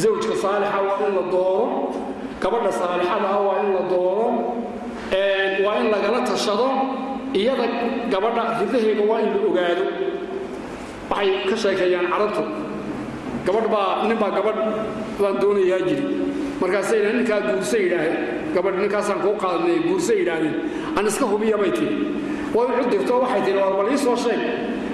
[0.02, 1.94] zawjka saalixa waa in la dooro.
[2.42, 4.28] Gabadha saalixada ah waa in la dooro.
[5.66, 6.68] Waa in lagala tashado.
[7.34, 7.66] Iyada
[8.12, 9.84] gabadha ridaheega waa in la ogaado.
[11.10, 12.44] Waxay ka sheekeeyaan carabtu.
[13.46, 14.60] Gabadh baa nin baa gabadh
[15.20, 16.06] baan doonayaa jiri.
[16.62, 18.18] Markaasay ninkaa guursa yidhaaheen
[18.54, 20.56] gabadh ninkaasaan kuu qaadnay guursa yidhaahdeen.
[20.98, 21.98] Aan iska hubiya bay tiri.
[22.54, 24.40] Way u dirto waxay tihi war bal ii soo sheeg.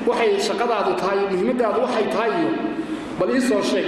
[0.07, 2.51] Waxay shaqadaadu tahay muhiimadaadu waxay tahay iyo
[3.19, 3.87] bal ii soo sheeg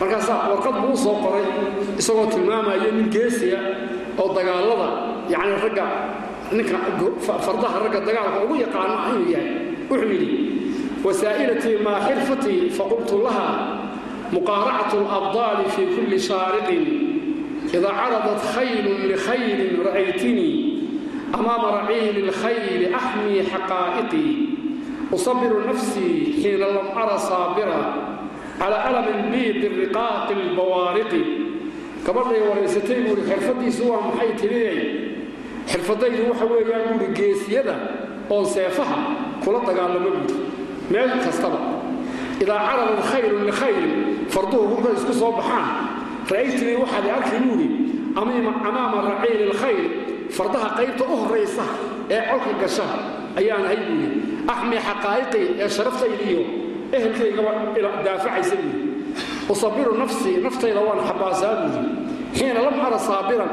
[0.00, 1.46] markaasaa warqad buu soo qoray
[2.00, 3.60] isagoo tilmaamaya nin geesiya
[4.20, 4.88] oo dagaalada
[5.32, 5.86] yacni ragga
[6.56, 6.76] ninka
[7.44, 9.50] fardaha ragga dagaalka ugu yaqaano ah inuu yahay
[9.90, 10.30] wuxuu yidhi
[11.06, 13.48] wasaa'ilatii maa xirfatii faqultu laha
[14.34, 16.84] muqaaracatu alabdaali fii kulli shaariqin.
[17.76, 20.54] Idaa caradat khaylun likhaylin ra'aytinii
[21.36, 24.32] amaama raciili lkhayli axmii xaqaa'iqii
[25.16, 27.80] usabiru nafsii xiina lam ara saabira
[28.60, 31.22] calى alami lbiidi riqaaqi lbawaariqi
[32.06, 34.78] gabadhay waraysatay buuhi xirfadiisu waa maxay tiriyey?
[35.70, 37.74] Xirfadaydu waxa weeyaan buuhi geesiyada
[38.30, 38.98] oon seefaha
[39.44, 40.36] kula dagaalamo buuhi
[40.90, 41.58] meel kastaba.
[42.42, 43.92] Idaa caradat khayrun likhaylin
[44.32, 45.66] farduhu markay isku soo baxaan.
[46.30, 47.66] Ra'aytinii waxaad arki buuhi
[48.16, 49.84] amaama raciili lkhayl
[50.36, 51.64] fardaha qaybta u horraysa
[52.10, 52.86] ee colka gasha
[53.38, 54.08] ayaan ahay buuhi
[54.52, 56.42] axmi xaqaa'iqii ee sharaftaydiiyo
[56.96, 57.50] ehelkaygaba
[58.06, 58.80] daafacaysa buuhi
[59.52, 61.82] usabiru nafsii naftayda waan xabaasaa buuhi
[62.36, 63.50] xiina lam ara saabiran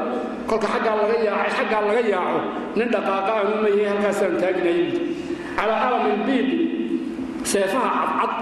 [0.48, 2.40] kolka aggaa laga yaacay xaggaa laga yaaco
[2.78, 5.02] nin dhaqaaqa aanu mayahay halkaasaan taagnaya buuhi
[5.58, 6.48] calaa alami lbiid
[7.52, 8.32] seefaha cadcad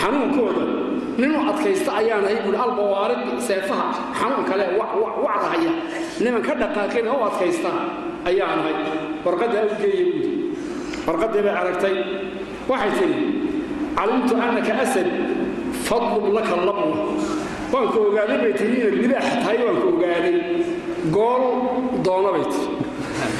[0.00, 0.64] xanuunkooda
[1.20, 3.86] ninuu adkaysta ayaanahay buuhi albawaariqi seefaha
[4.20, 4.64] xanuun kale
[5.24, 5.72] wacdahaya
[6.24, 7.70] niman ka dhaqaaqina u adkaysta
[8.28, 8.76] ayaanahay
[9.26, 10.30] warqaddaa u geeya buuhi
[11.08, 11.96] warqaddii bay aragtay.
[12.70, 13.18] Waxay tidhi
[13.98, 15.08] calimtu annaka asad
[15.86, 16.86] fadlub laka labwa
[17.72, 20.36] waan ku ogaaday bay tii inaad libaax tahay waan ku ogaaday
[21.16, 21.44] gool
[22.06, 22.66] doona bay tii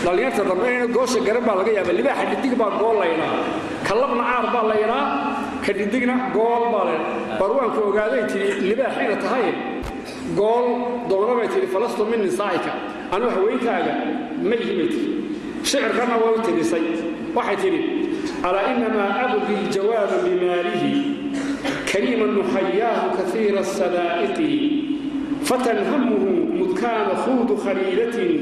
[0.05, 3.33] dhallinyarta dambe goosha garan baa laga yaaba libaaxa dhidig baa gool laydhaa
[3.87, 5.05] ka labna caar baa laydhaa
[5.65, 9.47] ka dhidigna gool baa laydhaa barwaanku ogaaday tidhi libaaxayna tahay.
[10.39, 10.67] Gool
[11.11, 12.73] doona bay tidhi falastu min nisaa'ika.
[13.15, 13.93] Anuu haweenkaaga
[14.49, 15.11] ma yihi bay tidhi.
[15.69, 16.85] Shicirkanna waa u tirisay.
[17.37, 17.81] Waxay tidhi
[18.45, 20.93] alaa inamaa abqi ljawaaba bimaalihi
[21.93, 24.51] kariiman nuxayaahu kaiira asadaa'iqi
[25.49, 28.33] fatan hamuhu mud kaana khuudu khaliilatin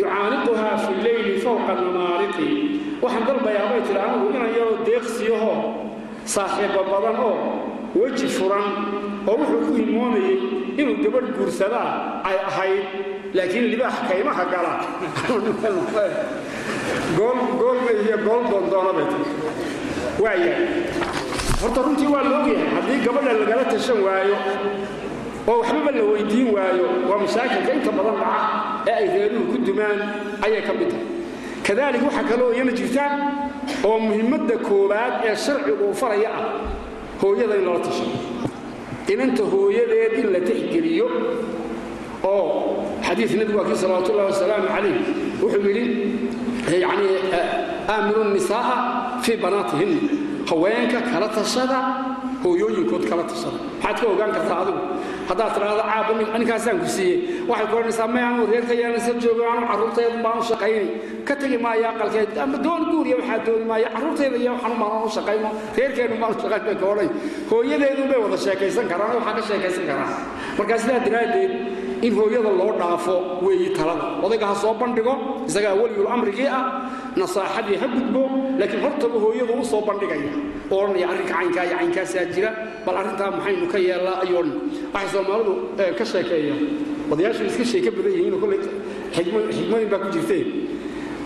[0.00, 2.48] yucaaniquhaa fi leyli fowqa namaariqi
[3.02, 5.58] waxaan dalbayaa bay tidhi anigu inan yaroo deeqsiyahoo
[6.34, 7.36] saaxiibba badan oo
[8.00, 8.68] weji furan
[9.30, 10.36] oo wuxuu ku himoonayey
[10.80, 11.90] inuu gabadh guursadaa
[12.28, 12.84] ay ahayd
[13.36, 14.72] laakiin libaax kaymaha gala
[17.16, 20.54] goolmaiyo gool doondoona bay tii waaya
[21.62, 24.36] horta runtii waa la ogyahay haddii gabadha lagala tashan waayo
[25.48, 28.40] oo waxbaba la weydiin waayo waa mashaakilka inta badan dhaca
[28.86, 29.98] ee ay reeruhu ku dumaan
[30.44, 31.06] ayay ka mid tahay.
[31.66, 33.04] Kadalik waxaa kaloo iyana jirta
[33.88, 36.44] oo muhimmadda koowaad ee sharcigu uu faraya ah
[37.22, 38.12] hooyada in lala tashado
[39.12, 41.06] inanta hooyadeed in la tixgeliyo
[42.24, 44.96] oo xadiid nebigu waa kii salawaatu ullahi wasalaamu calayh
[45.42, 45.94] wuxuu yidhi
[46.72, 47.08] yani
[47.88, 48.74] aamiru nisaa'a
[49.22, 50.00] fii banaatihinna
[50.50, 51.78] haweenka kala tashada
[52.44, 54.80] hooyooyinkood kala tashada maxaad ka ogaan kartaa adigu
[55.28, 57.18] haddaad tidhaahdo caaba ninkaasaan ku siiyey
[57.50, 60.86] waxay ku odhanaysaa may aanu reerka yaanasa joogo aanu carruurtayda baanu shaqaynay
[61.28, 65.48] ka tegi maayo aqalkeed ama doon guuriya waxaa dooni maayo carruurtayda iyo waxanu baanu shaqayno
[65.78, 67.08] reerkeennu baanu shaqayn bay ka odhay
[67.50, 70.10] hooyadeedun bay wada sheekaysan karaan waxaa ka sheekaysan karaan
[70.58, 71.52] markaa sidaa daraaddeed
[72.06, 73.14] in hooyada loo dhaafo
[73.46, 75.14] weeyi talada odayga ha soo bandhigo
[75.48, 76.62] isagaa weliyul amrigii ah
[77.20, 78.22] nasaaxadii ha gudbo
[78.60, 80.30] laakiin hortaba hooyadu u soo bandhigaya.
[80.72, 82.50] Oo odhanaya arrinka caynkaa iyo caynkaasaa jira
[82.86, 84.56] bal arrintaa maxaynu ka yeellaa ayuu odhan
[84.94, 85.52] waxay soomaalidu
[85.98, 86.60] ka sheekeeyaan.
[87.12, 88.60] Odayaashu iska sheeka badan yihiin kolley
[89.56, 90.46] xigmooyin baa ku jirteen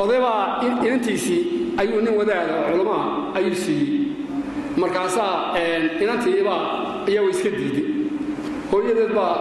[0.02, 0.40] odaybaa
[0.86, 1.40] inantiisii
[1.80, 3.02] ayuu nin wadaada culamaa
[3.38, 3.90] ayuu siiyey.
[4.82, 5.34] Markaasaa
[6.04, 6.60] inantiibaa
[7.10, 7.86] iyagu iska diiday
[8.70, 9.32] hooyadeed baa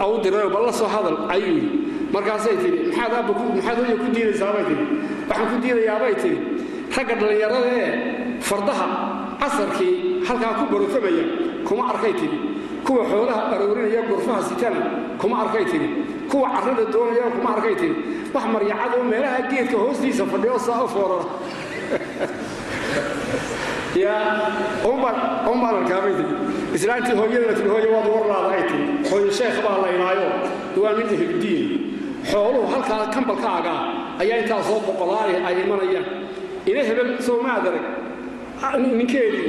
[0.00, 1.78] au dirayoo bal la soo hadal ayuu yidhi.
[2.12, 4.84] Markaasay tidhi maxaad aabba maxaad hooya ku diidaysaabay tidhi.
[5.28, 6.38] Waxaan ku diidayaabay tidhi.
[6.96, 7.90] Ragga dhallinyarada ee
[8.40, 8.86] fardaha
[9.40, 9.94] casarkii
[10.28, 11.24] halkaa ku barotamaya
[11.64, 12.38] kuma arkay tidhi.
[12.84, 14.80] Kuwa xoolaha aroorinaya gurfaha sitana
[15.18, 15.88] kuma arkay tidhi.
[16.30, 17.96] Kuwa carrada doonaya kuma arkay tidhi.
[18.34, 21.24] Wax maryacadoo meelaha geedka hoostiisa fadhiyo saa u foorara.
[24.02, 24.24] Yaa
[24.84, 26.34] umbaan arkaabay tidhi
[26.76, 30.28] islaantii hooyadana tii hooye waad warlaada ay tii hooye sheekh baa laynaayo
[30.82, 31.66] waa nin ehludiin
[32.30, 33.80] xooluhu halkaa kambalkaagaa
[34.22, 36.06] ayaa intaa soo boqolaali ay imanayaan.
[36.70, 37.38] Ina hebel soo
[38.62, 39.48] arag ninkeedii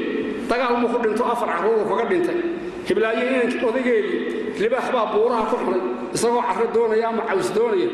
[0.50, 2.40] dagaal ku dhinto afar carruuru kaga dhintay.
[2.88, 4.20] Hiblaayo inankii odaygeedii
[4.64, 5.82] libaax baa buuraha ku xunay
[6.16, 7.90] isagoo carro doonaya ama caws doonaya.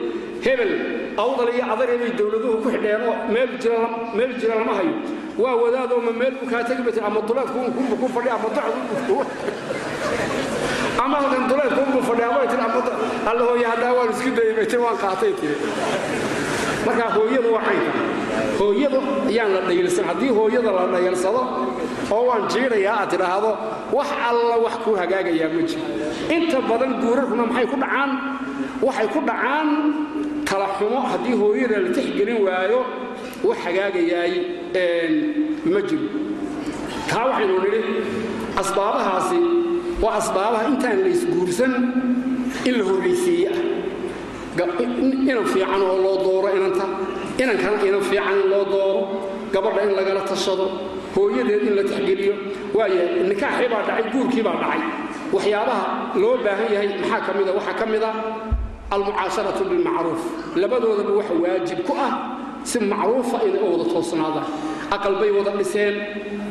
[0.46, 0.72] Hebel
[1.18, 4.94] awdal iyo adareebay dowladuhu ku xidheenoo meel jira lama hayo.
[5.40, 9.16] Waa wadaadoo ma meel buu kaa tegi bat ama duleedkuunbu ku fadhi ama docdu
[11.00, 12.80] ama halkan duleedkuunbu fadhi abay tir ama
[13.30, 15.56] alla hooye haddaa waan isku dayay bay waan qaatay tiri.
[16.86, 17.64] Marka hooyadu waa
[18.60, 19.00] hooyadu
[19.32, 20.04] ayaan la dhayilsan.
[20.10, 21.42] Haddii hooyada la dhayalsado
[22.12, 23.52] oo waan jiidhayaa aad tidhaahdo
[23.96, 25.84] wax alla wax kuu hagaagayaa ma jiro.
[26.36, 28.12] Inta badan guurarkuna maxay ku dhacaan?
[28.84, 29.68] Waxay ku dhacaan
[30.50, 32.80] kala xumo haddii hooyada la tixgelin waayo
[33.48, 34.34] wax hagaagayaay
[35.74, 36.08] ma jiro.
[37.10, 37.82] Taa waxaynu nidhi
[38.62, 39.40] asbaabahaasi
[40.04, 41.74] waa asbaabaha intaan laysguursan
[42.68, 43.50] in la horraysiiye
[44.64, 44.68] ah
[45.30, 46.86] inan fiican oo loo dooro inanta
[47.42, 49.02] inankana inan fiican in loo dooro
[49.54, 50.66] gabadha in lagala tashado
[51.16, 52.34] hooyadeed in la tixgeliyo.
[52.78, 54.82] Waaya nikaaxii baa dhacay guurkii baa dhacay.
[55.34, 55.86] Waxyaabaha
[56.22, 58.12] loo baahan yahay maxaa ka mida waxaa ka mid a
[58.92, 60.22] almucaasharatu bilmacruuf.
[60.56, 62.12] Labadoodaba waxa waajib ku ah
[62.64, 64.48] si macruufa inay u wada toosnaadaan.
[64.92, 65.96] Aqal bay wada dhiseen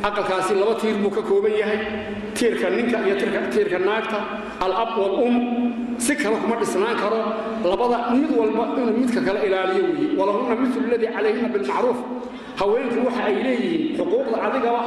[0.07, 1.79] aqalkaasi laba tiir buu ka kooban yahay.
[2.35, 3.15] Tiirka ninka iyo
[3.51, 4.19] tiirka naagta
[4.63, 5.35] alab walum
[5.97, 7.19] si kale kuma dhisnaan karo.
[7.63, 11.99] Labada mid walba inuu midka kale ilaaliyo weeye walahunna milu ladii calayhinna bilmacruuf
[12.59, 14.81] haweenku waxa ay leeyihiin xuquuqda adigaba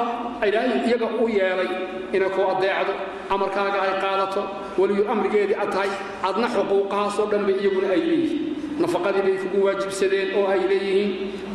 [0.46, 1.70] ilaahay iyaga u yeelay
[2.16, 2.92] inay ku adeecdo
[3.34, 4.42] amarkaaga ay qaadato
[4.80, 5.90] weliyu amrigeedii ad tahay
[6.28, 8.42] adna xuquuqahaasoo dhan bay iyaguna ay leeyihiin.
[8.80, 11.10] Nafaqadii bay kugu waajibsadeen oo ay leeyihiin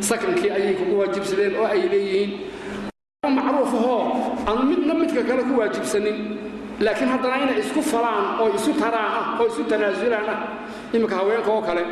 [0.08, 2.30] sakankii ayay kugu waajibsadeen oo ay leeyihiin
[4.48, 6.18] aan midna midka kale ku waajibsanin
[6.84, 10.38] laakiin haddana inay isku falaan oo isu taraan ah oo isu tanaasulaan ah
[10.94, 11.82] iminka haweenka oo kale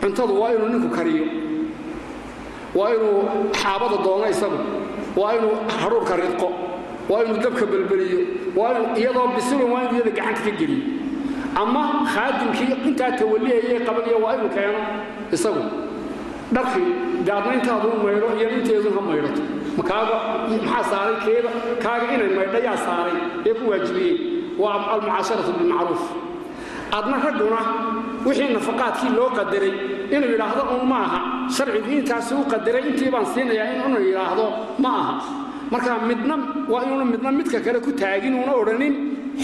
[0.00, 1.24] cuntadu waa inuu ninku kariyo
[2.78, 3.18] waa inuu
[3.60, 4.58] xaabada doono isagu
[5.20, 6.48] waa inuu hadhuurka ridqo
[7.10, 8.20] waa inuu dabka belbeliyo
[8.58, 10.84] waa inuu iyadoo bisilun waa inuu iyada gacanta ka geliyo.
[11.60, 11.82] Ama
[12.14, 14.80] khaadimkii intaa tawalihayay qabanaya waa inuu keeno
[15.36, 15.62] isagu.
[16.54, 16.88] Dharkii
[17.26, 19.42] dee adna intaaduu maydho iyo inteedun ha maydhato
[19.78, 21.50] maxaa saaray keeda?
[21.84, 23.16] Kaaga inay maydhayaa saaray
[23.48, 24.16] ee ku waajibiyey.
[24.62, 26.02] Waa almucaasharatu bilmacruuf
[26.98, 27.60] adna ragguna
[28.26, 29.72] wixii nafaqaadkii loo qadaray
[30.14, 31.18] inuu yidhaahdo un ma aha.
[31.56, 34.44] Sharcigu intaasi u qadaray intii baan siinayaa inuu yidhaahdo
[34.82, 35.14] ma aha.
[35.72, 36.34] Marka midna
[36.72, 38.94] waa inuuna midna midka kale ku taagin uuna odhanin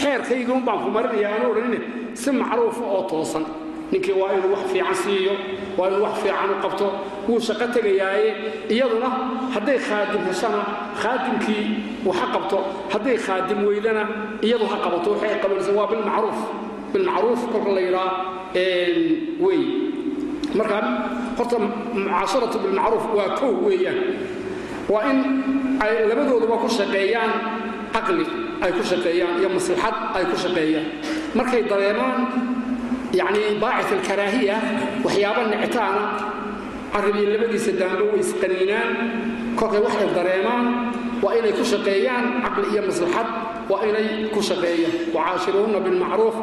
[0.01, 1.83] xeerkaygun baan ku marinaya aanu odhanin
[2.21, 3.45] si macruufa oo toosan
[3.93, 5.33] ninkii waa inuu wax fiican siiyo
[5.79, 6.87] waa inuu wax fiican u qabto
[7.29, 8.29] wuu shaqo tegayaaye
[8.75, 9.09] iyaduna
[9.55, 10.61] hadday khaadim heshana
[11.03, 11.65] khaadimkii
[12.07, 12.59] wax ha qabto
[12.93, 14.03] hadday khaadim weydana
[14.47, 16.39] iyadu ha qabato waxay qabanaysa waa bilmacruuf
[16.93, 18.11] bilmacruuf kolka la yidhaa
[19.45, 19.61] wey
[20.59, 20.77] marka
[21.39, 23.99] horta mucaasharatu bilmacruuf waa kow weeyaan.
[24.93, 25.19] Waa in
[25.85, 27.33] ay labadooduba ku shaqeeyaan
[27.95, 28.25] caqli
[28.65, 30.87] ay ku shaqeeyaan iyo maslaxad ay ku shaqeeyaan.
[31.39, 32.21] Markay dareemaan
[33.19, 34.57] yacni baacit alkaraahiya
[35.05, 36.03] waxyaaba nictaana
[36.93, 38.91] carribiyo labadiisa daanbo way isqaniinaan
[39.59, 40.65] kolkay waxay dareemaan
[41.23, 43.29] waa inay ku shaqeeyaan caqli iyo maslaxad
[43.71, 44.95] waa inay ku shaqeeyaan.
[45.15, 46.37] Wacaashiruuhunna bilmacruuf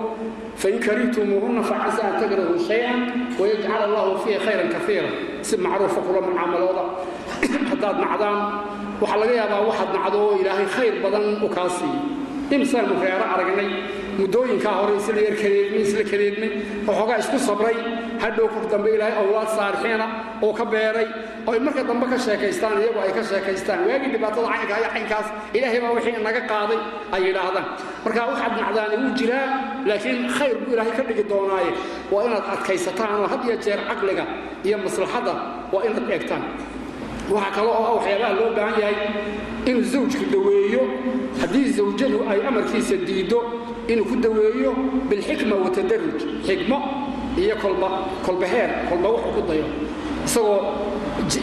[0.56, 5.10] fain karihtumuuhunna facasa an takrahuu shayan wayajcal allahu fiihi khayran kaiira
[5.42, 6.84] si macruufa kula mucaamalooda
[7.70, 8.38] haddaad nacdaan
[9.02, 12.00] waxaa laga yaabaa waxaad nacdo oo ilaahay khayr badan u kaa siiyo
[12.54, 13.70] imsaanu reero aragnay
[14.20, 16.52] muddooyinkaa hore isla yar kareedmay isla kareedmay
[16.88, 17.78] waxoogaa isku sabray.
[18.24, 20.06] Hadhow kor dambe ilaahay awlaad saalixiina
[20.46, 21.08] oo ka beeray.
[21.50, 23.80] Oy marka dambe ka sheekaystaan iyagu ay ka sheekaystaan.
[23.88, 26.80] Waagii dhibaatada caynkaa iyo caynkaas ilaahay baa wixii naga qaaday
[27.16, 27.66] ay yidhaahdaan.
[28.06, 29.48] Marka waxaad nacdaani wuu jiraa
[29.88, 31.72] laakiin khayr buu ilaahay ka dhigi doonaaye.
[32.12, 34.26] Waa inaad adkaysataan oo had iyo jeer caqliga
[34.68, 35.34] iyo maslaxadda
[35.74, 36.44] waa inaad eegtaan.
[37.34, 38.98] Waxaa kale oo ah waxyaabaha loo baahan yahay
[39.70, 40.82] inuu zawjku daweeyo
[41.42, 43.40] haddii zawjadu ay amarkiisa diiddo
[43.92, 44.72] inuu ku daweeyo
[45.10, 46.78] bilxikma watadaruj xikmo
[47.38, 47.88] iyo kolba
[48.26, 49.66] kolba heer kolba wuxuu ku dayo.
[50.26, 50.60] Isagoo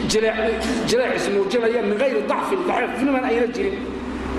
[0.09, 3.77] jileecis muujinaya min hayri dacfin daciifniman ayna jirin.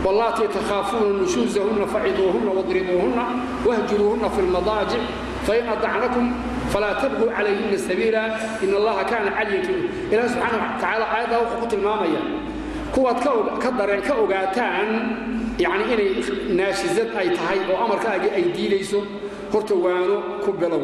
[0.05, 3.23] Wallaatii takhaafuuna nushuusahunna faciduuhunna wadribuuhunna
[3.67, 5.03] wahjuruuhunna fi lmadaajic
[5.45, 6.25] fain adacnakum
[6.73, 8.23] falaa tabquu calayhina sabiila
[8.63, 12.21] in allaha kaana caliyan ilaah subxaana watacaala aayaddaa wuxuu ku tilmaamaya
[12.93, 13.19] kuwaad
[13.61, 14.89] ka dareen ka ogaataan
[15.59, 16.09] yacni inay
[16.57, 18.99] naashizad ay tahay oo amarkaagii ay diidayso
[19.51, 20.83] horta waano ku bilow.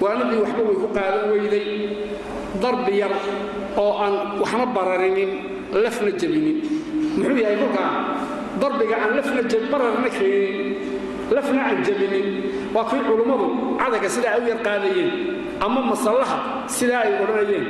[0.00, 1.68] Waanadii waxba way ku qaadan weyday.
[2.62, 3.12] Darbi yar
[3.76, 5.30] oo aan waxna bararinin
[5.72, 6.58] lafna jebinin.
[7.18, 7.90] Muxuu yahay kolkaa
[8.60, 10.76] darbiga aan lafna bararna keenin
[11.34, 12.26] lafna aan jebinin.
[12.74, 13.46] Waa kii culummadu
[13.80, 15.10] cadaga sidaa ay u yar qaadayeen
[15.64, 16.36] ama masallaha
[16.68, 17.66] sidaa ay odhanayeen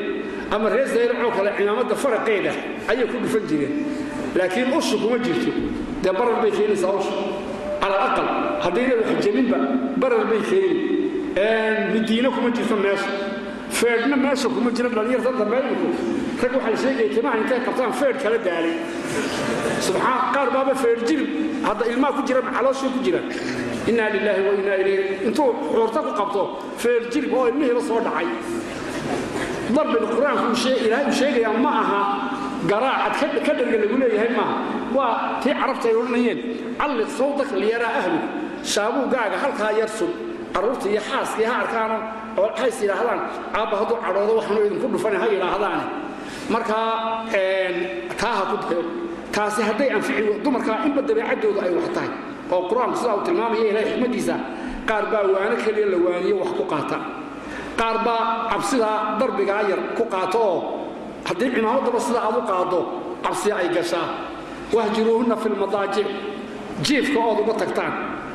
[0.54, 2.52] ama reer zayracoo kale cimaamadda faraqeeda
[2.90, 3.74] ayay ku dhufan jireen.
[4.36, 5.50] Laakiin ushu kuma jirto
[6.02, 7.12] dee barar bay keenaysaa ushu
[7.82, 8.28] cala alaqal
[8.64, 9.58] haddayna wax jebinba
[10.02, 10.76] barar bay keeni
[11.92, 13.10] midiino kuma jirto meesha
[13.78, 15.88] feedhna meesha kuma jiro dhallinyarta dambeynku
[16.42, 18.74] rag waxaa la sheegaya timaha intay qabtaan feedh kala daalay
[19.86, 21.28] subxaan qaar baaba feedh jirib
[21.68, 23.20] hadda ilmaha ku jira calooshii ku jira
[23.90, 26.42] innaa lilaahi wa innaa ilayhi intuu xuurta ku qabto
[26.82, 28.28] feedh jirib oo ilmihiiba soo dhacay.
[29.76, 30.46] Darbiga qur'aanku
[30.86, 32.00] ilaahay uu sheegayaa ma aha
[32.70, 34.56] garaacad ka dharga lagu leeyahay maaha
[34.96, 36.38] waa tii carabta ay odhanayeen
[36.80, 38.18] calliq sawdak liyaraa ahlu.
[38.72, 40.12] Shaabuugaaga halkaa yar sug.
[40.92, 41.96] Iyo xaaskii ha arkaano
[42.40, 43.20] oo hays yidhaahdaan.
[43.58, 45.84] Aabba hadduu cadhoodo waxaanu idinku dhufana ha yidhaahdaane.
[46.52, 46.88] Markaa
[48.20, 48.82] taa ha ku dayo.
[49.34, 52.10] Taasi hadday anfici dumarkaa inba dabeecaddooda ay wax tahay.
[52.52, 54.34] Oo qur'aanku sidaa uu tilmaamaya ilahay xikmaddiisa
[54.88, 56.98] qaar baa waano keliya la waaniyo wax ku qaata.
[57.80, 58.20] Qaar baa
[58.50, 60.58] cabsidaa darbigaa yar ku qaato oo
[61.28, 62.80] haddii cimaamaddaba sida aad u qaaddo
[63.24, 64.06] cabsi ay gashaa
[64.76, 66.06] wahjiruuhunna fi lmadaajic
[66.82, 67.92] jiifka ood uga tagtaan.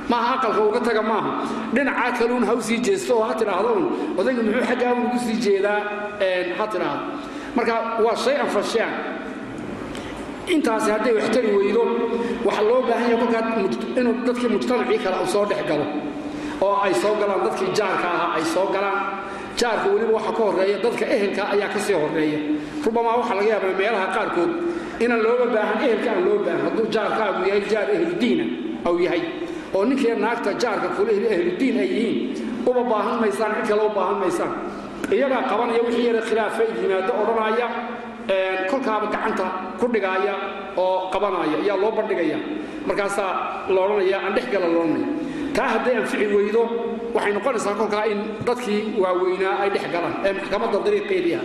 [0.09, 1.31] Maaha aqalka uga taga maaha.
[1.73, 3.85] Dhinacaa kaluun ha u jeesto oo ha tidhaahdo un
[4.19, 5.79] odayga muxuu xaggaa ugu sii jeedaa
[6.57, 7.03] ha tidhaahdo.
[7.55, 7.73] Marka
[8.05, 8.93] waa shay an fashyaan
[10.53, 11.83] intaasi hadday wax weydo
[12.45, 13.43] waxaa loo baahan yahay kolkaa
[13.99, 15.85] inuu dadkii mujtamacii kale uu soo dhex galo.
[16.61, 18.99] Oo ay soo galaan dadkii jaarka ahaa ay soo galaan.
[19.59, 22.39] Jaarka weliba waxa ka horreeya dadka ehelka ayaa ka sii horreeya.
[22.85, 24.51] Rubamaa waxaa laga yaabaa meelaha qaarkood
[25.03, 26.61] inaan looga baahan ehelka aan loo baahan.
[26.67, 28.45] Hadduu jaarkaagu yahay jaar ehludiina
[28.87, 29.21] au yahay.
[29.75, 32.17] Oo ninkii naagta jaarka kulehli ahludiin ay yihiin
[32.69, 34.51] uba baahan maysaan cid kale u baahan maysaan.
[35.15, 37.67] Iyagaa qabanaya wixii yara khilaafa yimaado odhanaya
[38.71, 39.45] kolkaaba gacanta
[39.79, 40.33] ku dhigaaya
[40.83, 42.37] oo qabanaya ayaa loo bandhigaya.
[42.87, 43.31] Markaasaa
[43.75, 45.07] loodhanaya aan dhex gala loodhanaya
[45.55, 46.61] taa hadday anfici weydo
[47.15, 50.13] waxay noqonaysaa kolkaa in dadkii waaweynaa ay dhex galaan.
[50.25, 51.43] Ee maxkamadda dariiqeedii ah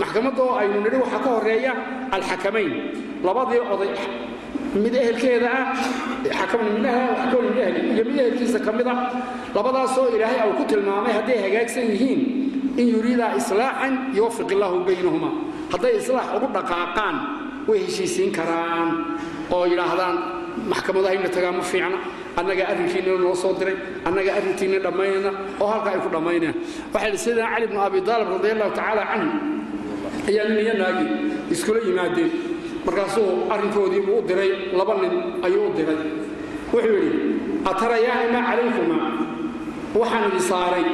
[0.00, 1.72] maxkamadda oo aynu nidhi waxaa ka horreeya
[2.16, 2.72] alxakamayn.
[3.26, 3.90] Labadii oday
[4.82, 5.66] mid ehelkeeda ah
[6.38, 8.98] xakamin iyo mid ehelkiisa ka mid ah
[9.56, 12.20] labadaasoo ilaahay au ku tilmaamay hadday hagaagsan yihiin
[12.80, 15.30] in yuriidaa islaaxan yuwafiq illaahu baynahuma
[15.72, 17.16] hadday islaax ugu dhaqaaqaan
[17.68, 18.88] way heshiisiin karaan
[19.54, 20.16] oo yidhaahdaan
[20.70, 21.98] maxkamadaha inla tagaa ma fiicna.
[22.40, 23.76] Annagaa arrinkiina noo soo diray
[24.08, 25.30] annagaa arrintiina dhammaynayna
[25.62, 26.56] oo halkaa ay ku dhammaynayaan
[26.92, 29.30] waxaa yidhi sayidina cali bnu abi daalib radi allahu tacaala canhu
[30.28, 31.06] ayaa nin iyo naagi.
[31.54, 32.30] Iskula yimaadeen
[32.86, 34.50] markaasuu arrinkoodiibuu u diray.
[34.78, 35.12] Laba nin
[35.46, 35.98] ayuu u diray.
[36.72, 37.20] Wuxuu yidhi
[37.70, 39.08] atarayaani maa calaykumaa.
[40.00, 40.86] Waxaan idhi saaray.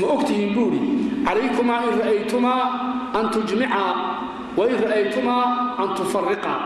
[0.00, 0.80] Ma ogtihiin buudhi
[1.26, 2.62] calaykumaa in ra'aytumaa
[3.18, 3.92] an tujmicaa
[4.58, 5.44] wa in ra'aytumaa
[5.82, 6.58] an tufariqaa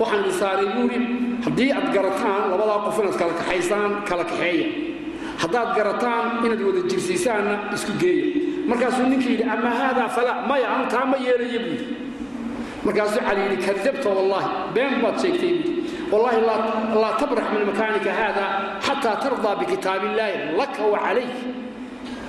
[0.00, 0.98] waxaan idhi saaray buudhi
[1.44, 4.66] haddii aad garataan labadaa qof inaad kala kaxaysaan kala kaxeeya.
[5.42, 8.26] Haddaad garataan inaad wada jirsiisaanna isku geeya
[8.70, 11.86] markaasuu ninkii yidhi ama haadaa falaa maya anu taa ma yeelaya buudhi
[12.84, 16.40] markaasuu cali yidhi kadabta wallaahi been baad sheegtay buudhi wallaahi
[17.02, 17.62] laa tabrax min
[18.20, 18.44] haada
[18.86, 20.02] xataa tardaa bikitaab
[20.60, 21.00] laka wa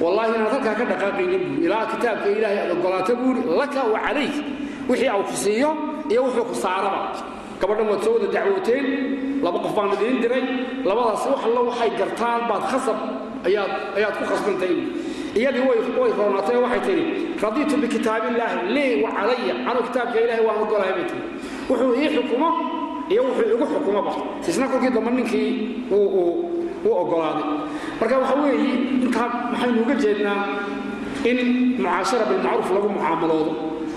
[0.04, 4.00] wallaahi inaad halkaa ka dhaqaaqayna buuri ilaa kitaabka ilaahay aad ogolaato buuri laka wa
[4.90, 5.72] wixii au ku siiyo
[6.10, 7.14] iyo wuxuu ku saaraba.
[7.62, 8.86] Gabadhan waad soo wada dacwooteen
[9.44, 10.44] laba qof baan idiin diray
[10.88, 12.98] labadaas wax allo waxay gartaan baad khasab
[13.46, 14.76] ayaad ku khasbantay
[15.36, 15.64] iyadii
[16.00, 17.04] way roonaatay oo waxay tidhi
[17.44, 21.22] radiitu bikitaabillaahi lii wa calaya anuu kitaabka ilaahay waan ogolahay bay tihi
[21.70, 22.50] wuxuu ii xukumo
[23.12, 24.12] iyo wuxuu igu xukumoba
[24.50, 25.50] isna kolkii dambe ninkii
[25.92, 27.48] uu ogolaaday.
[28.00, 28.70] Marka waxa weeye
[29.06, 30.44] intaa maxaynu uga jeednaa
[31.30, 31.38] in
[31.78, 33.52] mucaashara bilmacruuf lagu mucaamaloodo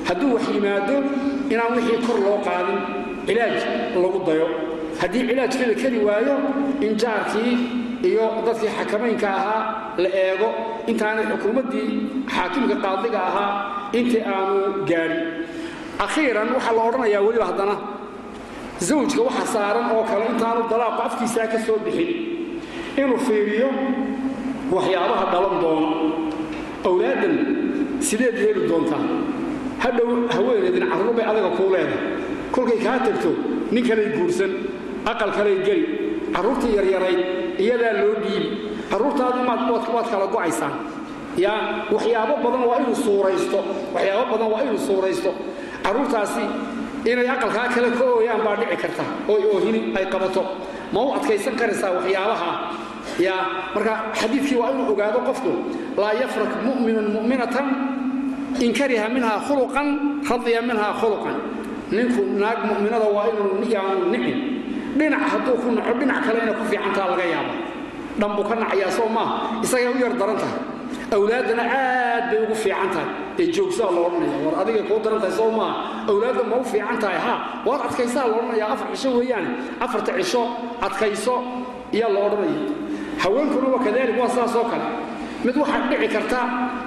[0.09, 0.97] hadduu wax yimaado
[1.53, 2.78] inaan wixii kor loo qaadin
[3.26, 3.57] cilaaj
[4.03, 4.47] lagu dayo.
[5.01, 6.35] Haddii cilaajkeeda keli waayo
[6.87, 7.53] in jaarkii
[8.09, 9.62] iyo dadkii xakamaynka ahaa
[10.03, 10.48] la eego
[10.90, 11.88] intaanay xukuumaddii
[12.34, 13.50] xaakimka qaadiga ahaa
[13.98, 14.57] intii aanu
[14.90, 15.22] gaadhin.
[16.05, 17.74] Akhiiran waxaa la odhanayaa weliba haddana
[18.88, 22.11] zawjka waxa saaran oo kale intaanu dalaaqu afkiisaa ka soo bixin
[23.00, 23.68] inuu fiiriyo
[24.74, 25.88] waxyaabaha dhalan doono
[26.88, 27.34] awlaaddan
[28.09, 29.03] sideed yeeli doontaa
[29.84, 32.03] hadhow haweeneedin carruur bay adaga kuu leedahay.
[32.55, 33.30] Kolkay kaa tagto
[33.72, 34.53] nin kalay guursan
[35.11, 35.84] aqal kalay geli
[36.34, 37.20] carruurtii yaryarayd
[37.59, 38.48] iyadaa loo dhiibi
[38.90, 40.74] carruurtaadu waad kala go'aysaan.
[41.36, 43.59] Yaa waxyaabo badan waa inuu suuraysto.
[43.94, 45.30] Waxyaabo badan waa inuu suuraysto.
[45.84, 46.44] Carruurtaasi
[47.11, 49.05] inay aqalkaa kale ka ooyaan baa dhici karta.
[49.28, 50.42] Oo oohini ay qabato.
[50.92, 52.50] Ma u adkaysan karaysaa waxyaabaha?
[53.18, 55.50] Yaa marka xadiidkii waa inuu ogaado qofku
[55.96, 57.66] laa yafrak mu'minun mu'minatan
[58.61, 59.88] in kariha minhaa khuluqan
[60.28, 61.36] radiya minhaa khuluqan.
[61.96, 64.38] Ninku naag mu'minada waa inuu yaanu nicin
[64.99, 67.55] dhinac hadduu ku naco dhinac kale inay ku fiicantaa laga yaaba
[68.20, 69.34] dhan buu ka nacayaa soo maaha
[69.64, 70.61] isagay u yar daran tahay.
[71.16, 73.09] Awlaaddana aad bay ugu fiican tahay.
[73.40, 75.74] Ee joogsaa lo odhanaya war adigay kuu daran tahay soo maaha
[76.11, 77.34] awlaadda ma u fiican tahay ha
[77.66, 79.51] waad adkaysaa lo odhanaya afar cisho weeyaane.
[79.84, 80.43] Afarta cisho
[80.86, 81.34] adkayso
[81.97, 82.61] iyaa lo odhanaya.
[83.22, 83.80] Haweenkuna waa
[84.20, 84.86] waa saasoo kale.
[85.45, 86.38] Mid waxaad dhici karta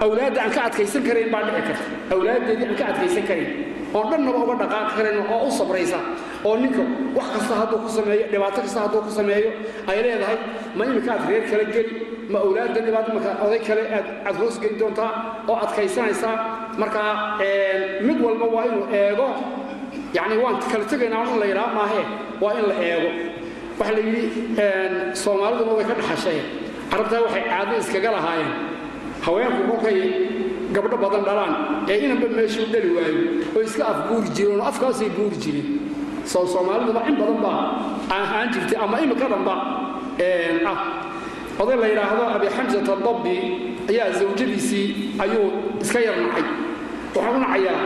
[0.03, 1.85] awlaadda aan ka adkaysan karayn baa dhici karta.
[2.13, 3.49] Awlaaddeedii aan ka adkaysan karayn
[3.93, 5.99] oon dhannaba uga dhaqaaqi karayn oo u sabraysa
[6.47, 6.81] oo ninka
[7.17, 9.49] wax kasta hadduu ku sameeyo dhibaato kasta hadduu ku sameeyo
[9.89, 10.37] ay leedahay
[10.77, 11.93] ma iminkaad reer kala geli
[12.31, 13.83] ma awlaadda dhibaato marka oday kale
[14.27, 15.11] aad hoosgeli doontaa
[15.49, 16.35] oo adkaysanaysaa
[16.81, 17.11] markaa
[18.07, 19.27] mid walba waa inuu eego
[20.17, 22.05] yacni waan kala tegaynaa in la yidhaha maahee
[22.43, 23.09] waa in la eego.
[23.79, 24.23] Waxa la yidhi
[25.23, 26.43] soomaaliduna way ka dhaxasheen
[26.91, 28.51] carabtaa waxay caado iskaga lahaayeen.
[29.25, 29.97] Haweenku kolkay
[30.75, 31.53] gabdho badan dhalaan
[31.91, 33.21] ee inanba meeshuu dhali waayo
[33.55, 35.67] oo iska afbuuri jireen oo afkaasay buuri jireen
[36.31, 37.59] soo soomaaliduba in badan baa
[38.17, 39.55] ahaan jirtay ama imika dhanba
[40.71, 40.79] ah.
[41.61, 43.35] Oday la yidhaahdo abi xamsat adabbi
[43.91, 44.87] ayaa zawjadiisii
[45.23, 45.45] ayuu
[45.83, 46.43] iska yar nacay.
[47.15, 47.79] Waxaan u nacayaa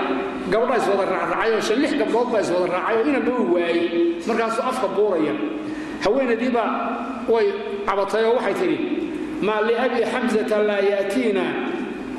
[0.54, 3.86] gabdha iswada raacraacay oo shan lix gabdhood baa iswada raacay oo inanba uu waayey
[4.28, 5.34] markaasuu afka buuraya.
[6.04, 6.64] Haweenadiiba
[7.34, 7.48] way
[7.88, 8.78] cabatay oo waxay tidhi
[9.48, 11.44] maa liabi xamsata laa yaatiina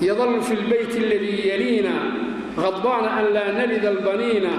[0.06, 1.94] yadalu fi lbeyt aladii yaliina
[2.62, 4.52] qadbaana an laa nalid albaniina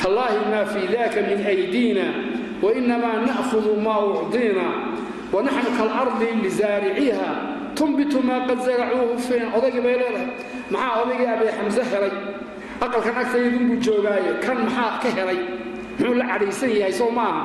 [0.00, 2.04] tallaahi maa fii daka min aydiina
[2.64, 4.66] wainamaa na'hudu maa ucdiina
[5.34, 7.28] wanaxnu kaalardi lisaariciha
[7.78, 10.26] tumbitu maa qad zaracuuhu fiin odaygii bay leedahay
[10.72, 12.14] maxaa odaygii abee xamse helay
[12.84, 15.38] aqalkan agtaydunbuu joogaaye kan maxaa ka helay
[15.98, 17.42] muxuu la cadhaysan yahay soo maaha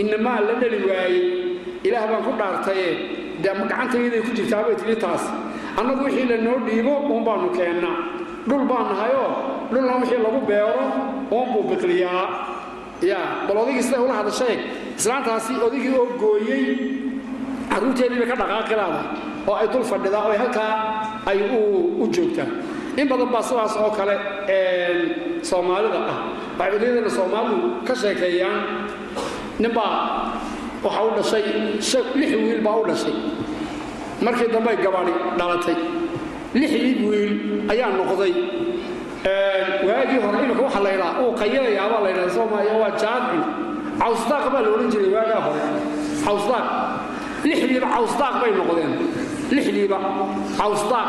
[0.00, 1.24] inamaa la dhali waayey
[1.86, 2.88] ilaah baan ku dhaartaye
[3.42, 5.24] dee ma gacantayday ku jirtaabay tili taas
[5.80, 7.96] annagu wixii la noo dhiibo uun baanu keennaa
[8.48, 9.24] dhul baan nahayo
[9.72, 10.84] dhulna wixii lagu beero
[11.30, 12.24] uunbuu biqliyaa
[13.02, 14.56] ya bal odaygii siday ula hadashay
[14.98, 16.66] islaantaasi odaygii oo gooyey
[17.70, 19.00] carruurteedii bay ka dhaqaaqilaada
[19.46, 20.72] oo ay dul fadhidaa oo e, halkaa
[21.26, 21.38] ay
[22.02, 22.48] u joogtaa
[22.96, 24.16] in badan baa sidaas oo kale
[25.42, 26.18] soomaalida ah.
[26.58, 28.60] Waxay soomaalidu ka sheekeeyaan
[29.58, 30.30] ninbaa
[30.84, 31.44] waxa u dhashay
[32.14, 33.16] lix wiil baa u dhashay
[34.24, 35.76] markii dambey gabadhi dhalatay.
[36.60, 37.32] Lixdii wiil
[37.72, 38.32] ayaa noqday.
[39.88, 43.42] Waagii hore imika waxa la ydhaa uu qayilayaabaa la ydhaa soomaaliya waa jaadcun.
[44.00, 45.60] Cawsdaaq baa la odhan jiray waagaa hore.
[46.24, 46.66] Cawsdaaq
[47.48, 48.92] lixdiiba cawsdaaq bay noqdeen.
[49.54, 49.98] Lixdiiba
[50.58, 51.08] cawsdaaq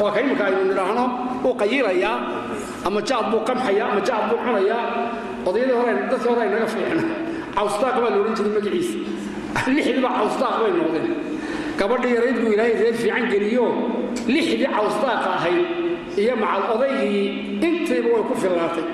[0.00, 1.04] waa ka imika aynu nidhaahno
[1.46, 2.16] uu qayilayaa
[2.86, 4.82] ama jaad buu qamxayaa ama jaad buu cunayaa
[5.48, 7.02] odayadii hore dadkii hore ay naga fiicna.
[7.56, 8.98] Cawsdaaq baa la odhan jiray magaciisa.
[9.76, 11.06] Lixdiiba cawsdaaq bay noqdeen
[11.78, 13.66] gabadhii yarayd buu ilaahay reer fiican geliyo.
[14.26, 15.66] lixdii cawsdaaqa ahayd
[16.22, 17.24] iyo macal odaygii
[17.68, 18.86] intayba way ku fillaatay.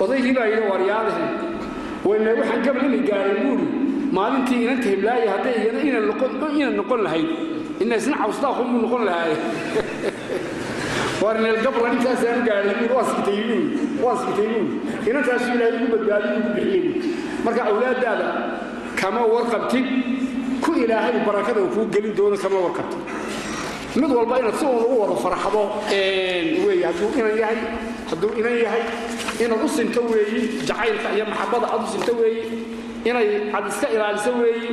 [0.00, 1.24] odaygii baa yidhi waryaadahe
[2.08, 3.66] wayna waxaan gablami gaaray buuri
[4.18, 7.28] maalintii inanta hiblaaya hadday iyana inaan noqon lahayd.
[7.82, 9.36] ina isna cawsdaaqunbuu noqon lahaaye
[11.24, 16.84] warneel gabra intaasaan gaaray buuri waan sigtay buuri inantaasu ilaahay ugu badbaadiy ugu bixiyey.
[17.44, 18.28] Marka awlaaddaada
[19.00, 19.86] kama warqabtid.
[19.86, 20.13] ku
[20.84, 23.00] ilaahay barakada kuu gelin doono kama warqabtid
[24.00, 25.62] mid walba inaad si uun ugu wada farxdo
[26.66, 27.58] wey hadduu inan yahay
[28.10, 28.82] hadduu inan yahay
[29.44, 32.42] inaad u sinto weeyi jacaylka iyo maxabada aad u sinto weeyi
[33.10, 34.70] inay ad iska ilaaliso weeyi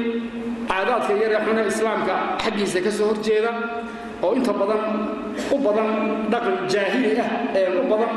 [0.69, 3.51] caadaadka yaree xune islaamka xaggiisa ka soo horjeeda
[4.25, 4.83] oo inta badan
[5.53, 5.89] u badan
[6.31, 8.13] dhaqan jaahili ah ee u badan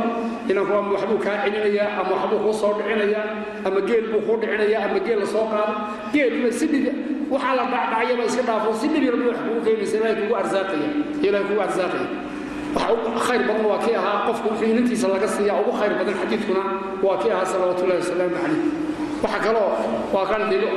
[0.50, 3.24] inanku waxbuu kaa celinayaa ama waxbuu kuu soo dhicinayaa
[3.66, 5.74] ama geel buu kuu dhicinayaa ama geel la soo qaado.
[6.12, 6.86] Geelba si dhib
[7.32, 8.68] waxaa la dhacdhacyaba iska dhaafo.
[8.80, 10.88] Si dhib yarba kugu keenaysa ilaahay kugu arsaaqaya.
[11.26, 12.06] Ilaahay kugu arsaaqaya.
[12.74, 16.62] Waxa khayr badan waa kii ahaa qofku wixii inantiisa laga siiya ugu khayr badan xadiidkuna
[17.04, 18.60] waa kii ahaa salawaatullahi wasalaamu calayh
[19.24, 19.70] waxa kaloo
[20.14, 20.68] waa kan dhigo.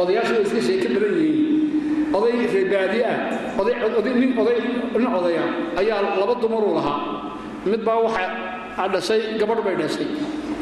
[0.00, 2.14] Odayaashu iska sheeka badan yihiin.
[2.16, 3.16] Oday reebaadi ah.
[3.56, 4.58] Nin oday
[4.94, 5.44] nin odaya
[5.80, 6.98] ayaa laba dumaruu lahaa.
[7.70, 8.24] Mid baa waxa
[8.92, 10.06] dhashay gabadh bay dhashay.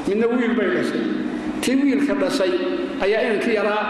[0.08, 1.02] Midna wiil bay dhashay.
[1.62, 2.52] Tii wiilka dhashay
[3.04, 3.82] ayaa inankii yaraa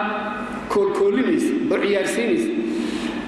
[0.73, 2.51] koolkoolinaysa oo ciyaarsiinaysa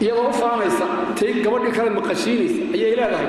[0.03, 0.85] iyadoo u faanaysa
[1.19, 3.29] tii gabadhii kale maqashiinaysa ayay leedahay.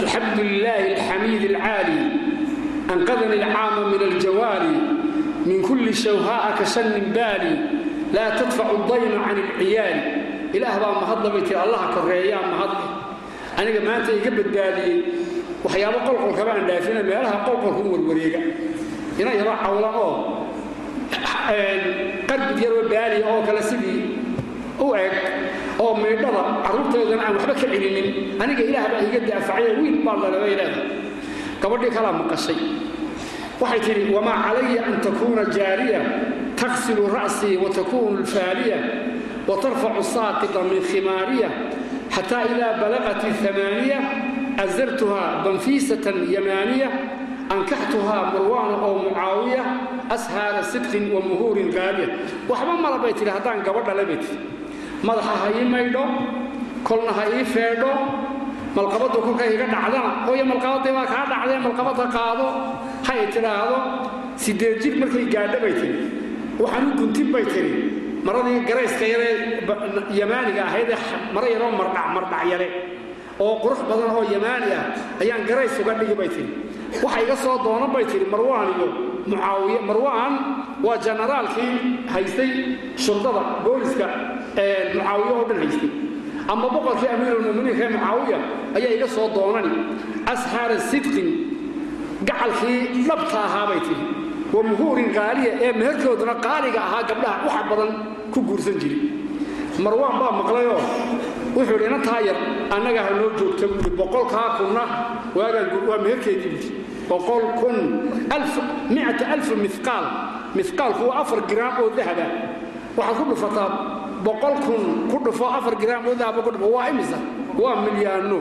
[0.00, 1.98] Alxamdu lilaahi alxamiid alcaali
[2.92, 4.74] anqadani alcaama min aljawaali
[5.48, 7.52] min kulli shawhaa'a ka shannin baali
[8.14, 10.00] laa tadfacu dayna can ilciyaali
[10.56, 12.86] ilaah baa mahadla bay tiri allaha korreeyaa mahadle
[13.58, 14.96] aniga maanta iga badbaadiyey
[15.64, 18.40] waxyaabo qolqolkaba dhaafina meelaha qolqolka u warwareega.
[19.20, 20.14] Ina yaro cawlan oo
[22.28, 24.00] qarbid yaroo baaliya oo kale sidii
[24.80, 25.12] u eg
[25.78, 28.08] oo maydhada carruurteedana aan waxba ka celinin.
[28.42, 30.86] Aniga ilaah baa iga daafacay wiil baa dhalabay leedahay
[31.62, 32.60] gabadhii kalaa maqashay.
[33.60, 36.00] Waxay tidhi wamaa calaya an takuuna jaariya
[36.60, 38.78] taksilu ra'sii watakunu alfaaliya
[39.48, 41.48] watarfacu saaqita min khimaariya
[42.14, 43.20] xataa idaa balaqat
[43.50, 43.98] amaaniya
[44.64, 46.88] azartuha banfiisatan yamaaniya
[47.54, 49.62] ankaxtuhaa marwaana oo mucaawiya
[50.14, 52.08] ashaara sidqin wa muhuurin qaaliya
[52.50, 54.38] waxba mala bay tidhi haddaan gabadhale bay tidhi
[55.08, 56.04] madaxa ha ii maydho
[56.88, 57.90] kolna ha ii feedho
[58.76, 62.46] malqabaddu kolka iga dhacdana hooyo malqabadii baa kaa dhacdee malqabadda qaado
[63.08, 63.76] hay tidhaahdo
[64.42, 65.98] sideed jir markay gaadho bay tidhi
[66.62, 67.72] waxaan u guntin bay tidhi
[68.26, 69.34] maradii garayska yaree
[70.20, 71.00] yamaaniga ahayd ee
[71.34, 72.68] maro yaroo mardhac mardhac yare
[73.44, 74.84] oo qurux badan oo yamaani ah
[75.22, 76.52] ayaan garays uga dhigi bay tidhi
[77.02, 78.86] waxa iga soo doonan bay tidhi marwaan iyo
[79.30, 79.78] mucaawiye.
[79.88, 80.32] Marwaan
[80.84, 81.72] waa janaraalkii
[82.12, 82.50] haystay
[83.04, 84.06] shurdada booliska
[84.94, 85.90] mucaawiye oo dhan haystay.
[86.52, 88.38] Ama boqorkii amiirulmuminiinka ee mucaawiya
[88.76, 89.70] ayaa iga soo doonani.
[90.32, 91.28] Ashaara sidqin
[92.28, 94.06] gacalkii dhabta ahaa bay tidhi.
[94.54, 97.90] Wa muhuurin qaaliya ee meherkooduna qaaliga ahaa gabdhaha waxa badan
[98.32, 98.98] ku guursan jiri
[99.84, 100.80] marwaan baa maqlayoo
[101.54, 102.36] wuxuu idhi inantaa yar
[102.74, 104.82] annaga ha noo joogta buui boqolkaa kunna
[105.38, 106.50] waagaan waa meherkeedii.
[106.50, 106.79] buui
[107.10, 107.76] boqol kun
[108.94, 110.04] miata alfu miqaal
[110.56, 112.26] miqaalku waa afar giraam oo dahaba
[112.98, 113.68] waxaad ku dhufataa
[114.26, 117.18] boqol kun ku dhufo afar giraam oo dahaba ku dhufo waa imisa?
[117.60, 118.38] Waa milyaano.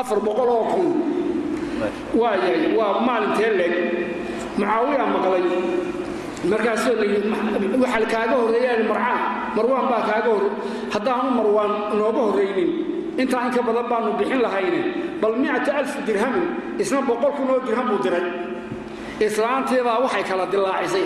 [0.00, 0.88] Afar boqol oo kun.
[2.20, 3.74] Waa yahay waa maalintee leeg.
[4.58, 5.44] Mucaawiya maqlay.
[6.50, 7.28] Markaasoo layii
[7.82, 9.20] waxaa kaaga horreeyaan marcaan
[9.56, 10.50] marwaan baa kaaga horre
[10.94, 12.70] haddaanu marwaan nooga horraynin
[13.22, 14.80] intaa inka badan baanu bixin lahayne
[15.22, 15.34] bal
[16.06, 16.46] dirhamin
[16.82, 17.00] isna
[17.54, 18.24] oo dirham buu diray.
[19.26, 21.04] Islaanteebaa waxay kala dilaacisay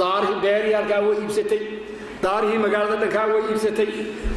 [0.00, 1.62] daarihii beeriyaalkaa way iibsatay.
[2.24, 3.88] Daarihii magaalada dhankaa way iibsatay.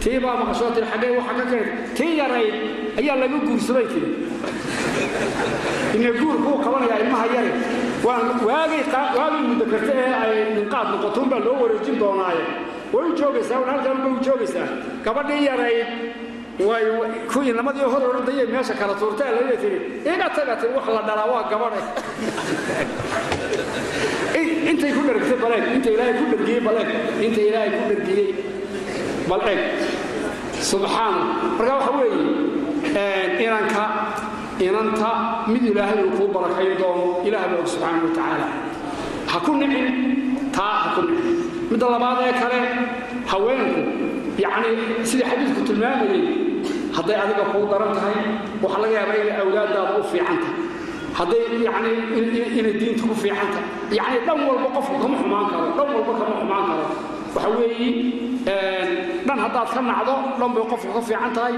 [0.03, 1.63] Tii baa maqashoo tiri xaggee waxa ka keentay
[1.97, 2.55] tii yarayd
[2.99, 4.09] ayaa laga guursaday tiri.
[5.97, 7.51] Ina guur kuu qabanayaa ilmaha yare
[8.47, 8.83] waagay
[9.49, 12.43] muddo karta ee ay ninqaad noqotuun baa loo wareejin doonaaye.
[12.93, 13.59] Way joogaysaa
[14.03, 14.67] bay u joogaysaa.
[15.05, 15.87] Gabadhii yarayd
[16.59, 16.85] way
[17.31, 21.25] kuwii namadii hor ordayay meesha kala tuurtaa laga tiri iga taga tiri wax la dhalaa
[21.25, 21.81] waa gabadhe.
[24.69, 25.63] Intay ku dhargtay baleeg.
[25.75, 26.89] Inta ilaahay ku dhargiyey baleeg.
[27.21, 28.31] Inta ilaahay ku dhargiyey
[29.29, 29.61] bal eeg
[30.69, 31.23] subxaana
[31.57, 32.21] marka waxa weeye
[33.45, 33.83] inanka
[34.59, 35.11] inanta
[35.47, 38.47] mid ilaahay uu kuu barakayn doono ilaah baa subxaana wa
[39.31, 39.87] ha ku nicin
[40.51, 41.37] taa ha ku nicin.
[41.71, 42.59] Midda labaad ee kale
[43.31, 43.81] haweenku
[44.43, 44.69] yacni
[45.09, 46.42] sidii xadiidku tilmaamayay
[46.97, 48.17] hadday adiga kuu daran tahay
[48.63, 50.57] waxaa laga yaabaa inay awlaadaada u fiican tahay.
[51.17, 51.91] Hadday yani
[52.59, 53.67] inay diinta ku fiican tahay.
[53.97, 56.85] Yacni dhan walba qofku kama xumaan karo dhan walba kama xumaan karo.
[57.35, 57.89] Waxa weeyi
[59.27, 61.55] dhan haddaad ka nacdo dhan bay qofku ka fiican tahay.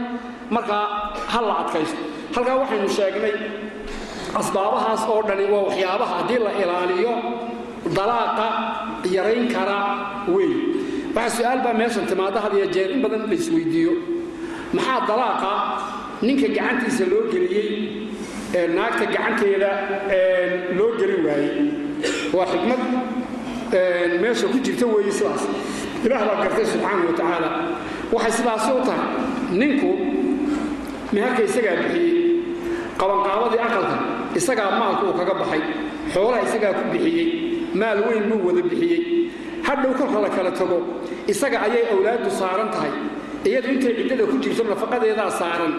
[0.56, 0.86] Markaa
[1.32, 2.00] ha la adkaysto.
[2.36, 3.36] Halkaa waxaynu sheegnay
[4.40, 7.14] asbaabahaas oo dhani waa waxyaabaha haddii la ilaaliyo
[7.98, 8.48] dalaaqa
[9.16, 9.80] yarayn kara
[10.36, 10.52] wey
[11.16, 13.94] waxaa su'aal baa meeshan timaada had iyo jeer in badan la
[14.76, 15.52] maxaa dalaaqa
[16.26, 17.70] ninka gacantiisa loo geliyey
[18.76, 19.70] naagta gacanteeda
[20.78, 21.56] loo gelin waayey?
[22.36, 22.82] Waa xikmad
[24.22, 25.44] meesha ku jirta weeye sidaas.
[26.06, 27.50] Ilaah baa gartay subxaana wa tacaala.
[28.14, 29.10] Waxay sidaasi u tahay
[29.60, 29.90] ninku
[31.14, 32.14] meherka isagaa bixiyey?
[33.00, 33.98] Qabanqaabadii aqalka
[34.40, 35.62] isagaa maalka uu kaga baxay
[36.14, 37.28] xoolaha isagaa ku bixiyey
[37.80, 39.02] maal weyn buu wada bixiyey.
[39.68, 40.78] Hadhow kolka la kala tago
[41.32, 42.94] isaga ayay awlaaddu saaran tahay
[43.50, 45.74] iyadu intay ciddada ku jirto nafaqadeedaa saaran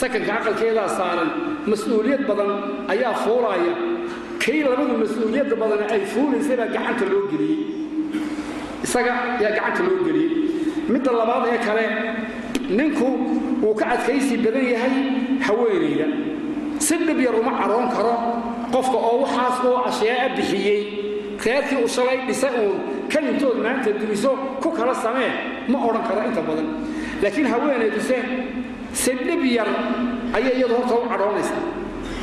[0.00, 1.28] sakanka aqalkeedaa saaran
[1.70, 2.50] mas'uuliyad badan
[2.92, 3.74] ayaa fuulaaya
[4.42, 7.60] kay labadu mas'uuliyadda badan ay fuulaysay baa gacanta loo geliyey.
[8.86, 10.30] Isaga ayaa gacanta loo geliyey.
[10.92, 11.84] Midda labaad ee kale
[12.78, 13.08] ninku
[13.62, 14.94] wuu ka adkaysi badan yahay
[15.46, 16.06] haweenayda
[16.86, 18.14] si dhib yar uma caroon karo
[18.74, 20.80] qofka oo waxaas oo ashyaaa bixiyey
[21.44, 22.76] reerkii u shalay dhisay uun
[23.12, 24.30] kalintood maanta duriso
[24.62, 25.30] ku kala samee
[25.72, 26.68] ma odhan karo inta badan
[27.22, 28.16] laakiin haweenayduse
[29.26, 29.68] dhib yar
[30.34, 31.56] ayay iyadu horta u cadhoonaysa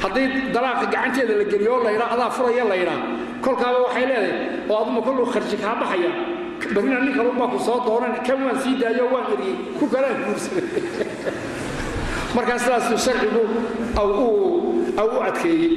[0.01, 2.99] haddii dalaaqa gacanteeda la geliyo oo laydhaa adaa furaya laydhaa
[3.41, 4.33] kolkaaba waxay leedahay
[4.69, 6.11] oo aduma koluu kharji kaa baxaya?
[6.73, 10.65] Barina nin kalunbaa ku soo doonan kan waan sii daayo waan eriyey ku kalaan guursaday
[12.35, 13.43] markaa sharcigu
[14.01, 15.71] aw u adkeeyey.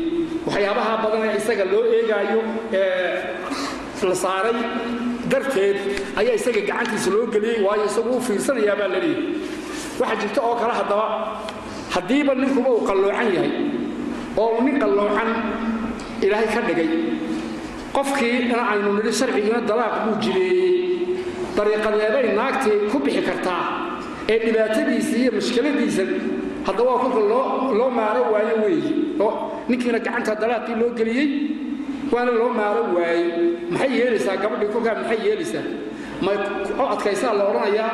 [0.46, 2.40] Waxyaabaha badan ee isaga loo eegaayo
[2.72, 4.56] ee la saaray
[5.32, 5.76] darteed
[6.20, 9.24] ayaa isaga gacantiisa loo geliyey waayo isagu u fiirsanayaa baa la leeyahy
[10.00, 11.06] waxaa jirta oo kale haddaba
[11.94, 13.52] haddiiba ninkuba uu qalloocan yahay
[14.40, 15.30] oo uu nin qalloocan
[16.24, 16.90] ilaahay ka dhigay.
[17.96, 20.74] Qofkii in aynu nidhi sharcigiina dalaaq buu jireeyey
[21.56, 23.62] dariiqadeeday naagtii ku bixi kartaa
[24.32, 26.04] ee dhibaatadiisa iyo mashkiladiisa
[26.66, 27.20] hadda waa kolka
[27.78, 28.92] loo maaro waayo weeye
[29.70, 31.28] ninkiina gacanta dalaaqii loo geliyey
[32.12, 33.26] waana loo maaro waayey.
[33.72, 35.64] Maxay yeelaysaa gabadhii kolkaa maxay yeelaysaa?
[36.24, 36.36] May
[36.80, 37.90] u adkaysaa la odhanayaa?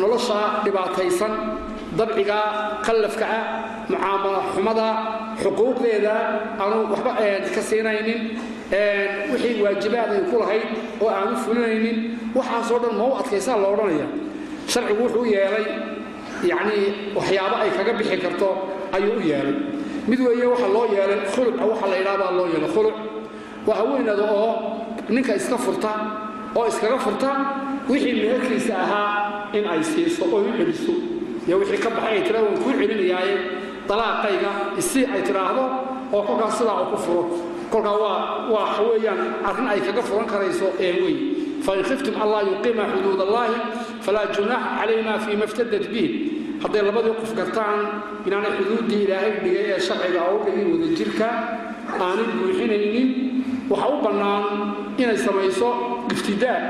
[0.00, 1.32] Nolosha dhibaataysan
[1.98, 2.38] dabciga
[2.86, 3.44] qallafka ah
[3.90, 4.86] mucaamala xumada
[5.42, 6.14] xuquuqdeeda
[6.62, 7.12] aanu waxba
[7.54, 8.20] ka siinaynin
[9.32, 10.64] wixii waajibaad ay ku lahayd
[11.02, 11.98] oo aanu fulinaynin.
[12.36, 14.06] Waxaasoo dhan ma u adkaysaa la odhanaya
[14.72, 15.66] sharcigu wuxuu yeelay
[16.50, 16.86] yacnii
[17.16, 18.48] waxyaabo ay kaga bixi karto
[18.96, 19.56] ayuu u yeelay.
[20.08, 22.96] Mid weeye waxa loo yeelay khuluca waxa la yidhaha baa loo yeelay khuluc
[23.66, 24.50] waa haweenada oo
[25.14, 25.90] ninka iska furta
[26.56, 27.30] oo iskaga furta
[27.90, 29.10] wixii meherkiisa ahaa
[29.56, 30.92] in ay siiso u celiso.
[31.46, 33.34] Iyo wixii ka baxay ay tiraa waan kuu celinayaaye
[33.88, 34.50] dalaaqayga
[34.80, 35.64] isi ay tidhaahdo
[36.14, 37.22] oo kolkaas sidaa uu ku furo.
[37.72, 38.18] Kolkaa waa
[38.52, 41.16] waa waxa weeyaan arrin ay kaga furan karayso ee wey
[41.64, 43.56] fain khiftum an laa yuqiima xuduud allaahi
[44.04, 46.08] falaa junaaxa calayna fiima iftadat bih
[46.62, 47.78] hadday labadii qof gartaan
[48.26, 51.28] inaanay xuduuddii ilaahay dhigay ee sharciga oo dhigay wadajirka
[52.04, 53.08] aanay buuxinaynin
[53.70, 54.44] waxa u bannaan
[54.98, 55.68] inay samayso
[56.14, 56.60] iftidaa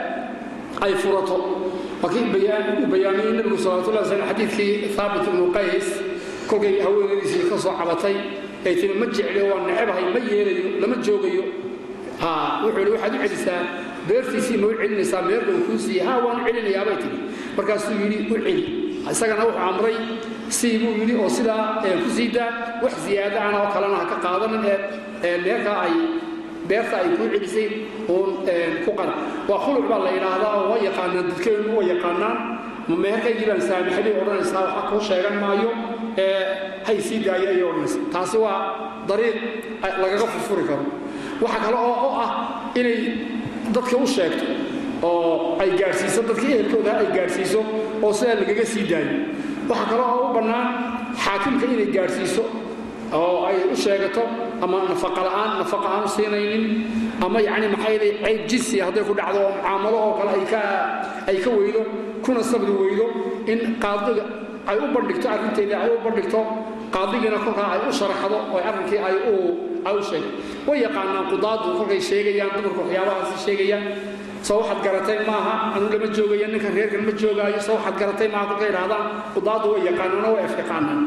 [0.85, 1.37] ay furato.
[2.03, 2.25] Waakii
[2.83, 5.87] u bayaamiyey nebigu salawatullah slam xadiidkii haabit ibnu qays
[6.51, 8.17] kolkay haweenadiisii ka soo cabatay
[8.67, 11.45] ay timi ma jecli waan necebahay ma yeelayo lama joogayo.
[12.63, 13.61] Wuxuu waxaad u celisaa
[14.09, 16.05] beertiisii ma u celinaysaa beerka uu kuu siiyey.
[16.07, 17.19] Ha waan celinayaabay tiri
[17.57, 18.55] markaasuu yidhi u celi.
[19.13, 19.97] Isagana wuxuu amray
[20.49, 22.51] sii buu yidhi oo sidaa ku sii daa
[22.83, 24.65] wax ziyaada ana oo kalena ha ka qaadanin
[25.23, 25.95] ee meerka ay
[26.69, 27.69] beerta ay kuu celisay
[28.09, 28.31] uun
[28.85, 29.15] ku qara
[29.49, 32.37] waa khuluc baa la yidhaahdaa oo waa yaqaanaan dadkeennu waa yaqaanaan.
[33.03, 35.69] Meherkaygii baan saamaxay bay odhanaysaa waxa kuu sheegan maayo
[36.19, 36.43] ee
[36.87, 37.99] hay sii daayo ayay odhanaysa.
[38.13, 38.59] Taasi waa
[39.09, 39.37] dariiq
[40.03, 40.85] lagaga furfuri karo.
[41.43, 42.31] Waxa kale oo oo ah
[42.79, 42.99] inay
[43.75, 44.45] dadka u sheegto
[45.03, 47.61] oo ay gaadhsiiso dadka ehelkooda ay gaadhsiiso
[48.05, 49.15] oo sidaa lagaga sii daayo.
[49.71, 50.67] Waxa kale oo u bannaan
[51.25, 52.43] xaakimka inay gaadhsiiso
[53.21, 54.23] oo ay u sheegato
[54.65, 56.65] ama nafaqa la'aan nafaqa aan siinaynin
[57.25, 60.31] ama yacni maxayday cayb jinsi hadday ku dhacdo oo mucaamalo oo kale
[61.31, 61.81] ay ka weydo
[62.25, 63.07] kuna sabri weydo
[63.53, 64.25] in qaadiga
[64.71, 66.39] ay u bandhigto arrinteedii ay u bandhigto
[66.95, 69.17] qaadigiina kolkaa ay u sharaxdo oo arrinkii ay
[69.99, 70.31] u sheegto.
[70.67, 73.85] Way yaqaanaan qudaadu kolkay sheegayaan dumarka waxyaabahaasi sheegayaan.
[74.47, 78.47] Soo waxaad garatay maaha anu lama joogaya ninkan reerkan ma joogaayo soo waxaad garatay maaha
[78.55, 79.05] kolkay idhahdaan
[79.35, 81.01] qudaadu way yaqaanaan oo way af yaqaanaan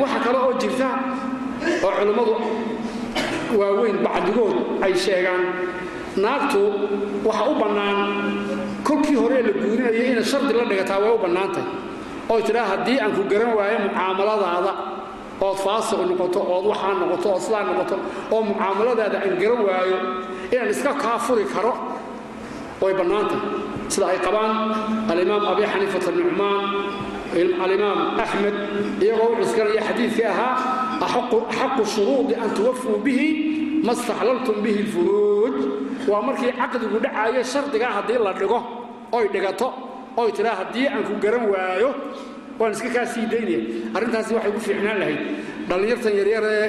[0.00, 0.88] waxa kale oo jirta
[1.84, 2.34] oo culimmadu
[3.58, 4.54] waaweyn bacdigood
[4.84, 5.42] ay sheegaan
[6.24, 6.60] naagtu
[7.26, 7.98] waxa u bannaan
[8.86, 11.64] kolkii hore la guurinaya inay shardi la dhigataa way u bannaantahy
[12.32, 14.72] oy tidhaa haddii aan ku garan waayo mucaamaladaada
[15.46, 17.96] ood faasiq noqoto ood waxaa noqoto ood sidaa noqoto
[18.34, 19.98] oo mucaamaladaada aan garan waayo
[20.52, 21.72] inaan iska kaa furi karo
[22.82, 23.40] way bannaantahy
[23.92, 24.52] sida ay qabaan
[25.12, 26.64] alimaam abi xaniifata nucmaan
[27.64, 28.56] alimaam axmed
[29.04, 30.52] iyagoo u cuskanaya xadiidkii ahaa
[31.04, 33.28] axaqu shuruudi an tuwafuu bihi
[33.86, 35.56] ma staxlaltum bihi lfuruuj
[36.10, 38.58] waa markii caqdigu dhacaayo shardigaa haddii la dhigo
[39.12, 39.68] oy dhigato
[40.16, 41.90] oy tidhaa haddii aan ku garan waayo
[42.58, 43.60] waan iska kaa sii daynaya
[43.96, 45.20] arrintaasi waxay ku fiicnaan lahayd
[45.68, 46.66] dhallinyartan yaryaree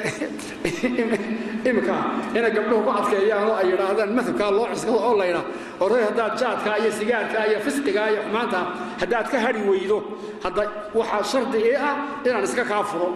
[1.69, 1.95] imika
[2.38, 5.43] inay gabdhuhu ku adkeeyaan oo ay yidhaahdaan madhabkaa loo cuskado oo laydhaa
[5.84, 8.59] oray haddaad jaadkaa iyo sigaarkaa iyo fisqigaa iyo xumaanta
[9.01, 9.97] haddaad ka hadhi weydo
[10.43, 10.61] hadda
[10.99, 13.09] waxaa shardi ii ah inaan iska kaa furo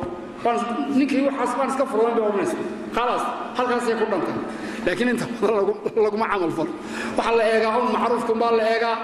[0.98, 2.58] ninkii waxaas baan iska furoan bay odhanaysa
[2.96, 3.24] khalaas
[3.58, 4.36] halkaasay ku dhantay
[4.86, 5.66] laakiin inta badan
[6.06, 6.72] laguma camal falo
[7.18, 8.98] waxaa la eegaa un macruufka umbaa la eegaa.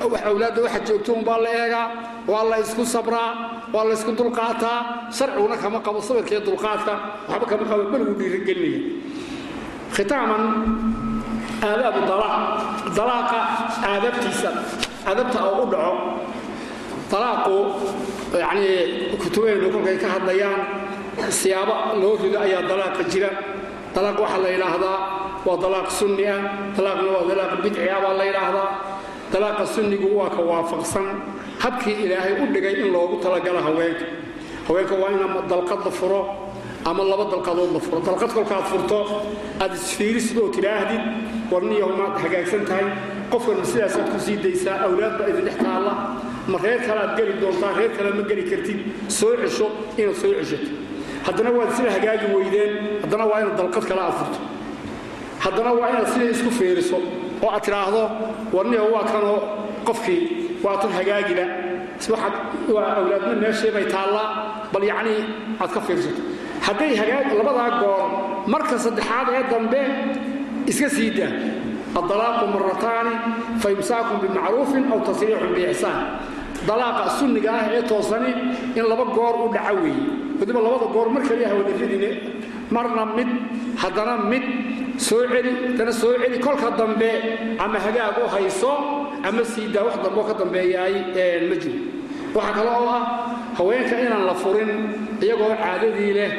[0.00, 1.86] Awlaadda waxa joogto umbaa la eegaa.
[2.30, 3.30] Waa la isku sabraa
[3.74, 4.78] waa la isku dulqaataa.
[5.16, 6.92] Sharciguna kama qabo sabirkaiyo dulqaadka.
[7.28, 8.80] Waxba kama qabo beligu dhiirigelinaya
[9.94, 10.42] khitaaman
[11.68, 12.00] aadaabu
[12.96, 13.38] dalaaqa
[13.90, 14.50] aadabtiisa
[15.10, 15.92] aadabta oo u dhaco
[17.10, 17.56] dalaaqu
[18.42, 20.60] yacnii kutubeennu kolkay ka hadlayaan
[21.40, 23.30] siyaabo loo rido ayaa dalaaqa jira.
[23.94, 24.98] Dalaaq waxaa la yidhaahdaa
[25.46, 26.40] waa dalaaq sunni ah.
[26.76, 28.68] Dalaaqna waa dalaaq bidci ah baa la yidhaahdaa.
[29.32, 31.06] Dalaaqa sunnigu waa ka waafaqsan.
[31.62, 34.06] Habkii ilaahay u dhigay in loogu talagalo haweenka.
[34.68, 35.18] Haweenka waa in
[35.50, 36.22] dalqad la furo
[36.84, 37.98] ama laba dalqadood la furo.
[38.00, 38.98] Dalqad kolkaad furto
[39.60, 41.02] aad isfiirisid oo tidhaahdid
[41.52, 42.86] warniyahu maad hagaagsan tahay.
[43.30, 45.92] Qofkan sidaasaad ku sii daysaa awlaad baa idin dhex taalla
[46.48, 48.78] ma reer kale aad geli doontaa reer kale ma geli kartid.
[49.08, 49.66] Soo cesho
[49.98, 50.68] inaad soo ceshato
[51.26, 52.72] haddana waad sida hagaagi weydeen
[53.02, 54.38] haddana waa inaad dalqad kale aad furto
[55.44, 56.98] haddana waa inaad sida isku fiiriso
[57.44, 58.02] oo aad tidhaahdo
[58.56, 59.38] warniyahu waa kanoo
[59.88, 60.20] qofkii
[60.64, 61.44] waa tan hagaagila
[62.74, 64.28] waa awlaadna meeshii bay taallaa
[64.72, 65.20] bal yacnii
[65.62, 66.22] aad ka fiirsato
[66.66, 68.02] hadday hagaag labadaa goor
[68.52, 69.80] marka saddexaad ee dambe
[70.70, 71.32] iska sii daa.
[72.00, 73.12] Addalaaqu marataani
[73.62, 75.98] fa imsaakun bimacruufin aw tasriixun biixsaan
[76.68, 78.32] dalaaqa sunniga ah ee toosani
[78.78, 80.04] in laba goor u dhaca weeye
[80.40, 82.10] wadiba labada goor mar kaliya hawadafidine
[82.74, 83.28] marna mid
[83.82, 84.44] haddana mid
[85.06, 87.10] soo celi haddana soo celi kolka dambe
[87.64, 88.72] ama hagaag u hayso
[89.28, 90.94] ama siidaa wax dambeoo ka dambeeyaay
[91.50, 91.80] ma jiro.
[92.34, 93.02] Waxaa kale oo ah
[93.58, 94.70] haweenka inaan la furin
[95.24, 96.30] iyagoo caadadii leh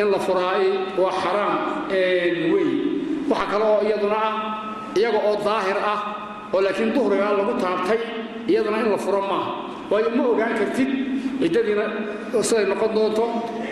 [0.00, 0.64] in la furaay
[1.02, 1.54] waa xaraam
[2.52, 2.68] wey
[3.30, 4.34] waxaa kale oo iyaduna ah
[4.98, 6.00] iyaga oo daahir ah
[6.54, 8.00] oo laakiin duhrigaa lagu taabtay
[8.50, 9.50] iyaduna in la furo maaha
[9.90, 10.90] waayo ma ogaan kartid
[11.40, 11.84] ciddadiina
[12.48, 13.24] siday noqon doonto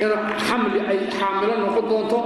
[0.02, 0.10] in
[0.46, 2.18] xamli ay xaamilo noqon doonto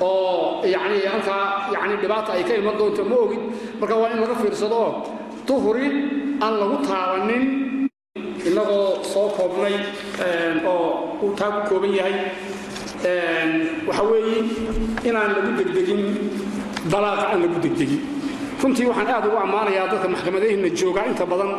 [0.00, 3.42] oo yani halkaa yani dhibaata ay ka iman doonto ma ogid.
[3.80, 4.76] Marka waa in laga fiirsado
[5.50, 5.74] oo
[6.44, 7.44] aan lagu taabanin
[8.48, 9.74] innagoo soo koobnay
[10.66, 12.14] oo uu taa ku kooban yahay
[13.88, 14.38] waxa weeye
[15.08, 16.02] inaan lagu degdegin
[16.92, 18.00] dalaaqa aan lagu degdegin.
[18.62, 21.50] Runtii waxaan aad ugu ammaanayaa dadka maxkamadaheenna joogaa inta badan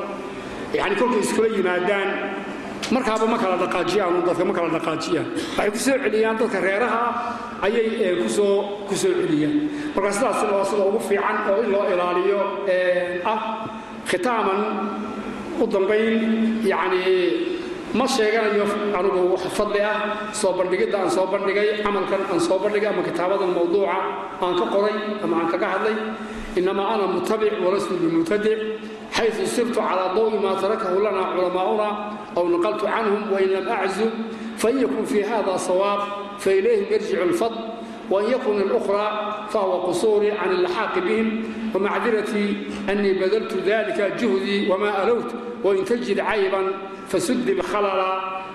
[0.73, 2.09] yani kolkay iskula yimaadaan
[2.95, 7.01] markaaba ma kala dhaqaajiyaan dadka ma kala dhaqaajiyaan waxay ku soo celiyaan dadka reeraha
[7.65, 9.55] ayay ku soo ku soo celiyaan.
[9.95, 12.39] Marka sidaas sida ugu fiican oo in loo ilaaliyo
[13.25, 13.39] ah
[14.09, 14.59] khitaaman
[15.61, 17.01] u dambayn yani
[17.93, 18.65] ma sheeganayo
[18.97, 19.97] anugu wax fadli ah
[20.41, 23.97] soo bandhigidda aan soo bandhigay camalkan aan soo bandhigay ama kitaabadan mawduuca
[24.41, 25.95] aan ka qoray ama aan kaga hadlay.
[26.57, 28.59] Inamaa ana mutabic walastu bimubtadic
[29.19, 31.87] xayu sirtu calaa dawi maa tarakahu lana culamaauna
[32.37, 34.09] aw naqaltu canhum wain lam aczum
[34.61, 36.01] fain yakun fii hada sawaab
[36.39, 37.59] failayhim yarjicu lfadl
[38.09, 39.09] wain yakun اlukhraa
[39.51, 41.27] fahuwa qusuurii can ilaxaaqi bihim
[41.73, 42.49] wamacdiratii
[42.91, 45.29] anii badaltu dalika juhdii wama alowt
[45.63, 46.67] wain tajid cayban
[47.11, 48.09] fasudi bhalala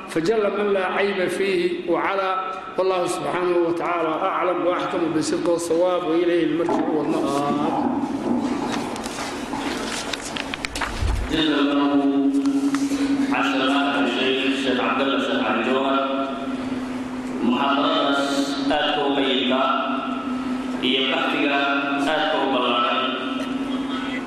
[0.08, 2.28] fajalla man laa cayba fiihi wacala
[2.76, 8.03] wallahu subxaanahu watacaala aclam waaxkamu bisidq sawaab wailayhi lmarjicu wlmaaab
[11.33, 12.29] جزا الله
[13.33, 15.97] عشرات الشيخ الشيخ عبد الله الشيخ عبد الجوهر
[17.43, 18.17] محاضرات
[18.69, 19.61] aadka u qayilka
[20.87, 21.57] iyo baxtiga
[22.05, 23.01] aadka u ballaaran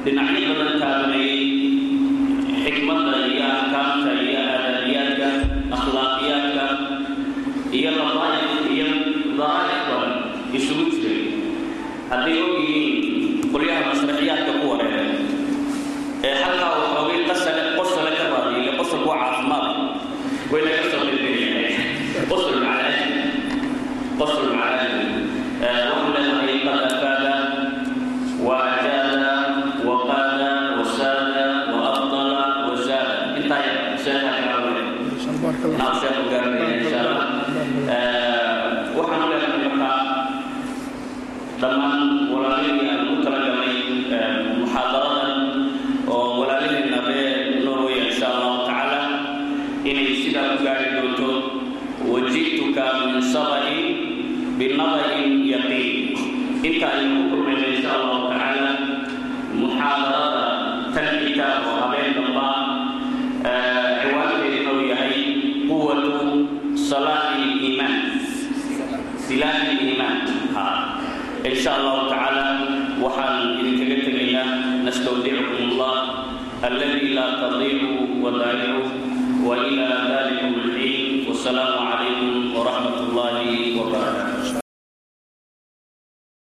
[0.05, 1.43] dhinacyo badan taabanayay
[2.65, 5.29] xikmadda iyo axkaamta iyo aadabiyaadka
[5.77, 6.67] akhlaaqiyaadka
[7.79, 8.89] iyo ladaa'if iyo
[9.39, 10.13] daraa'if badan
[10.59, 11.23] isugu jiray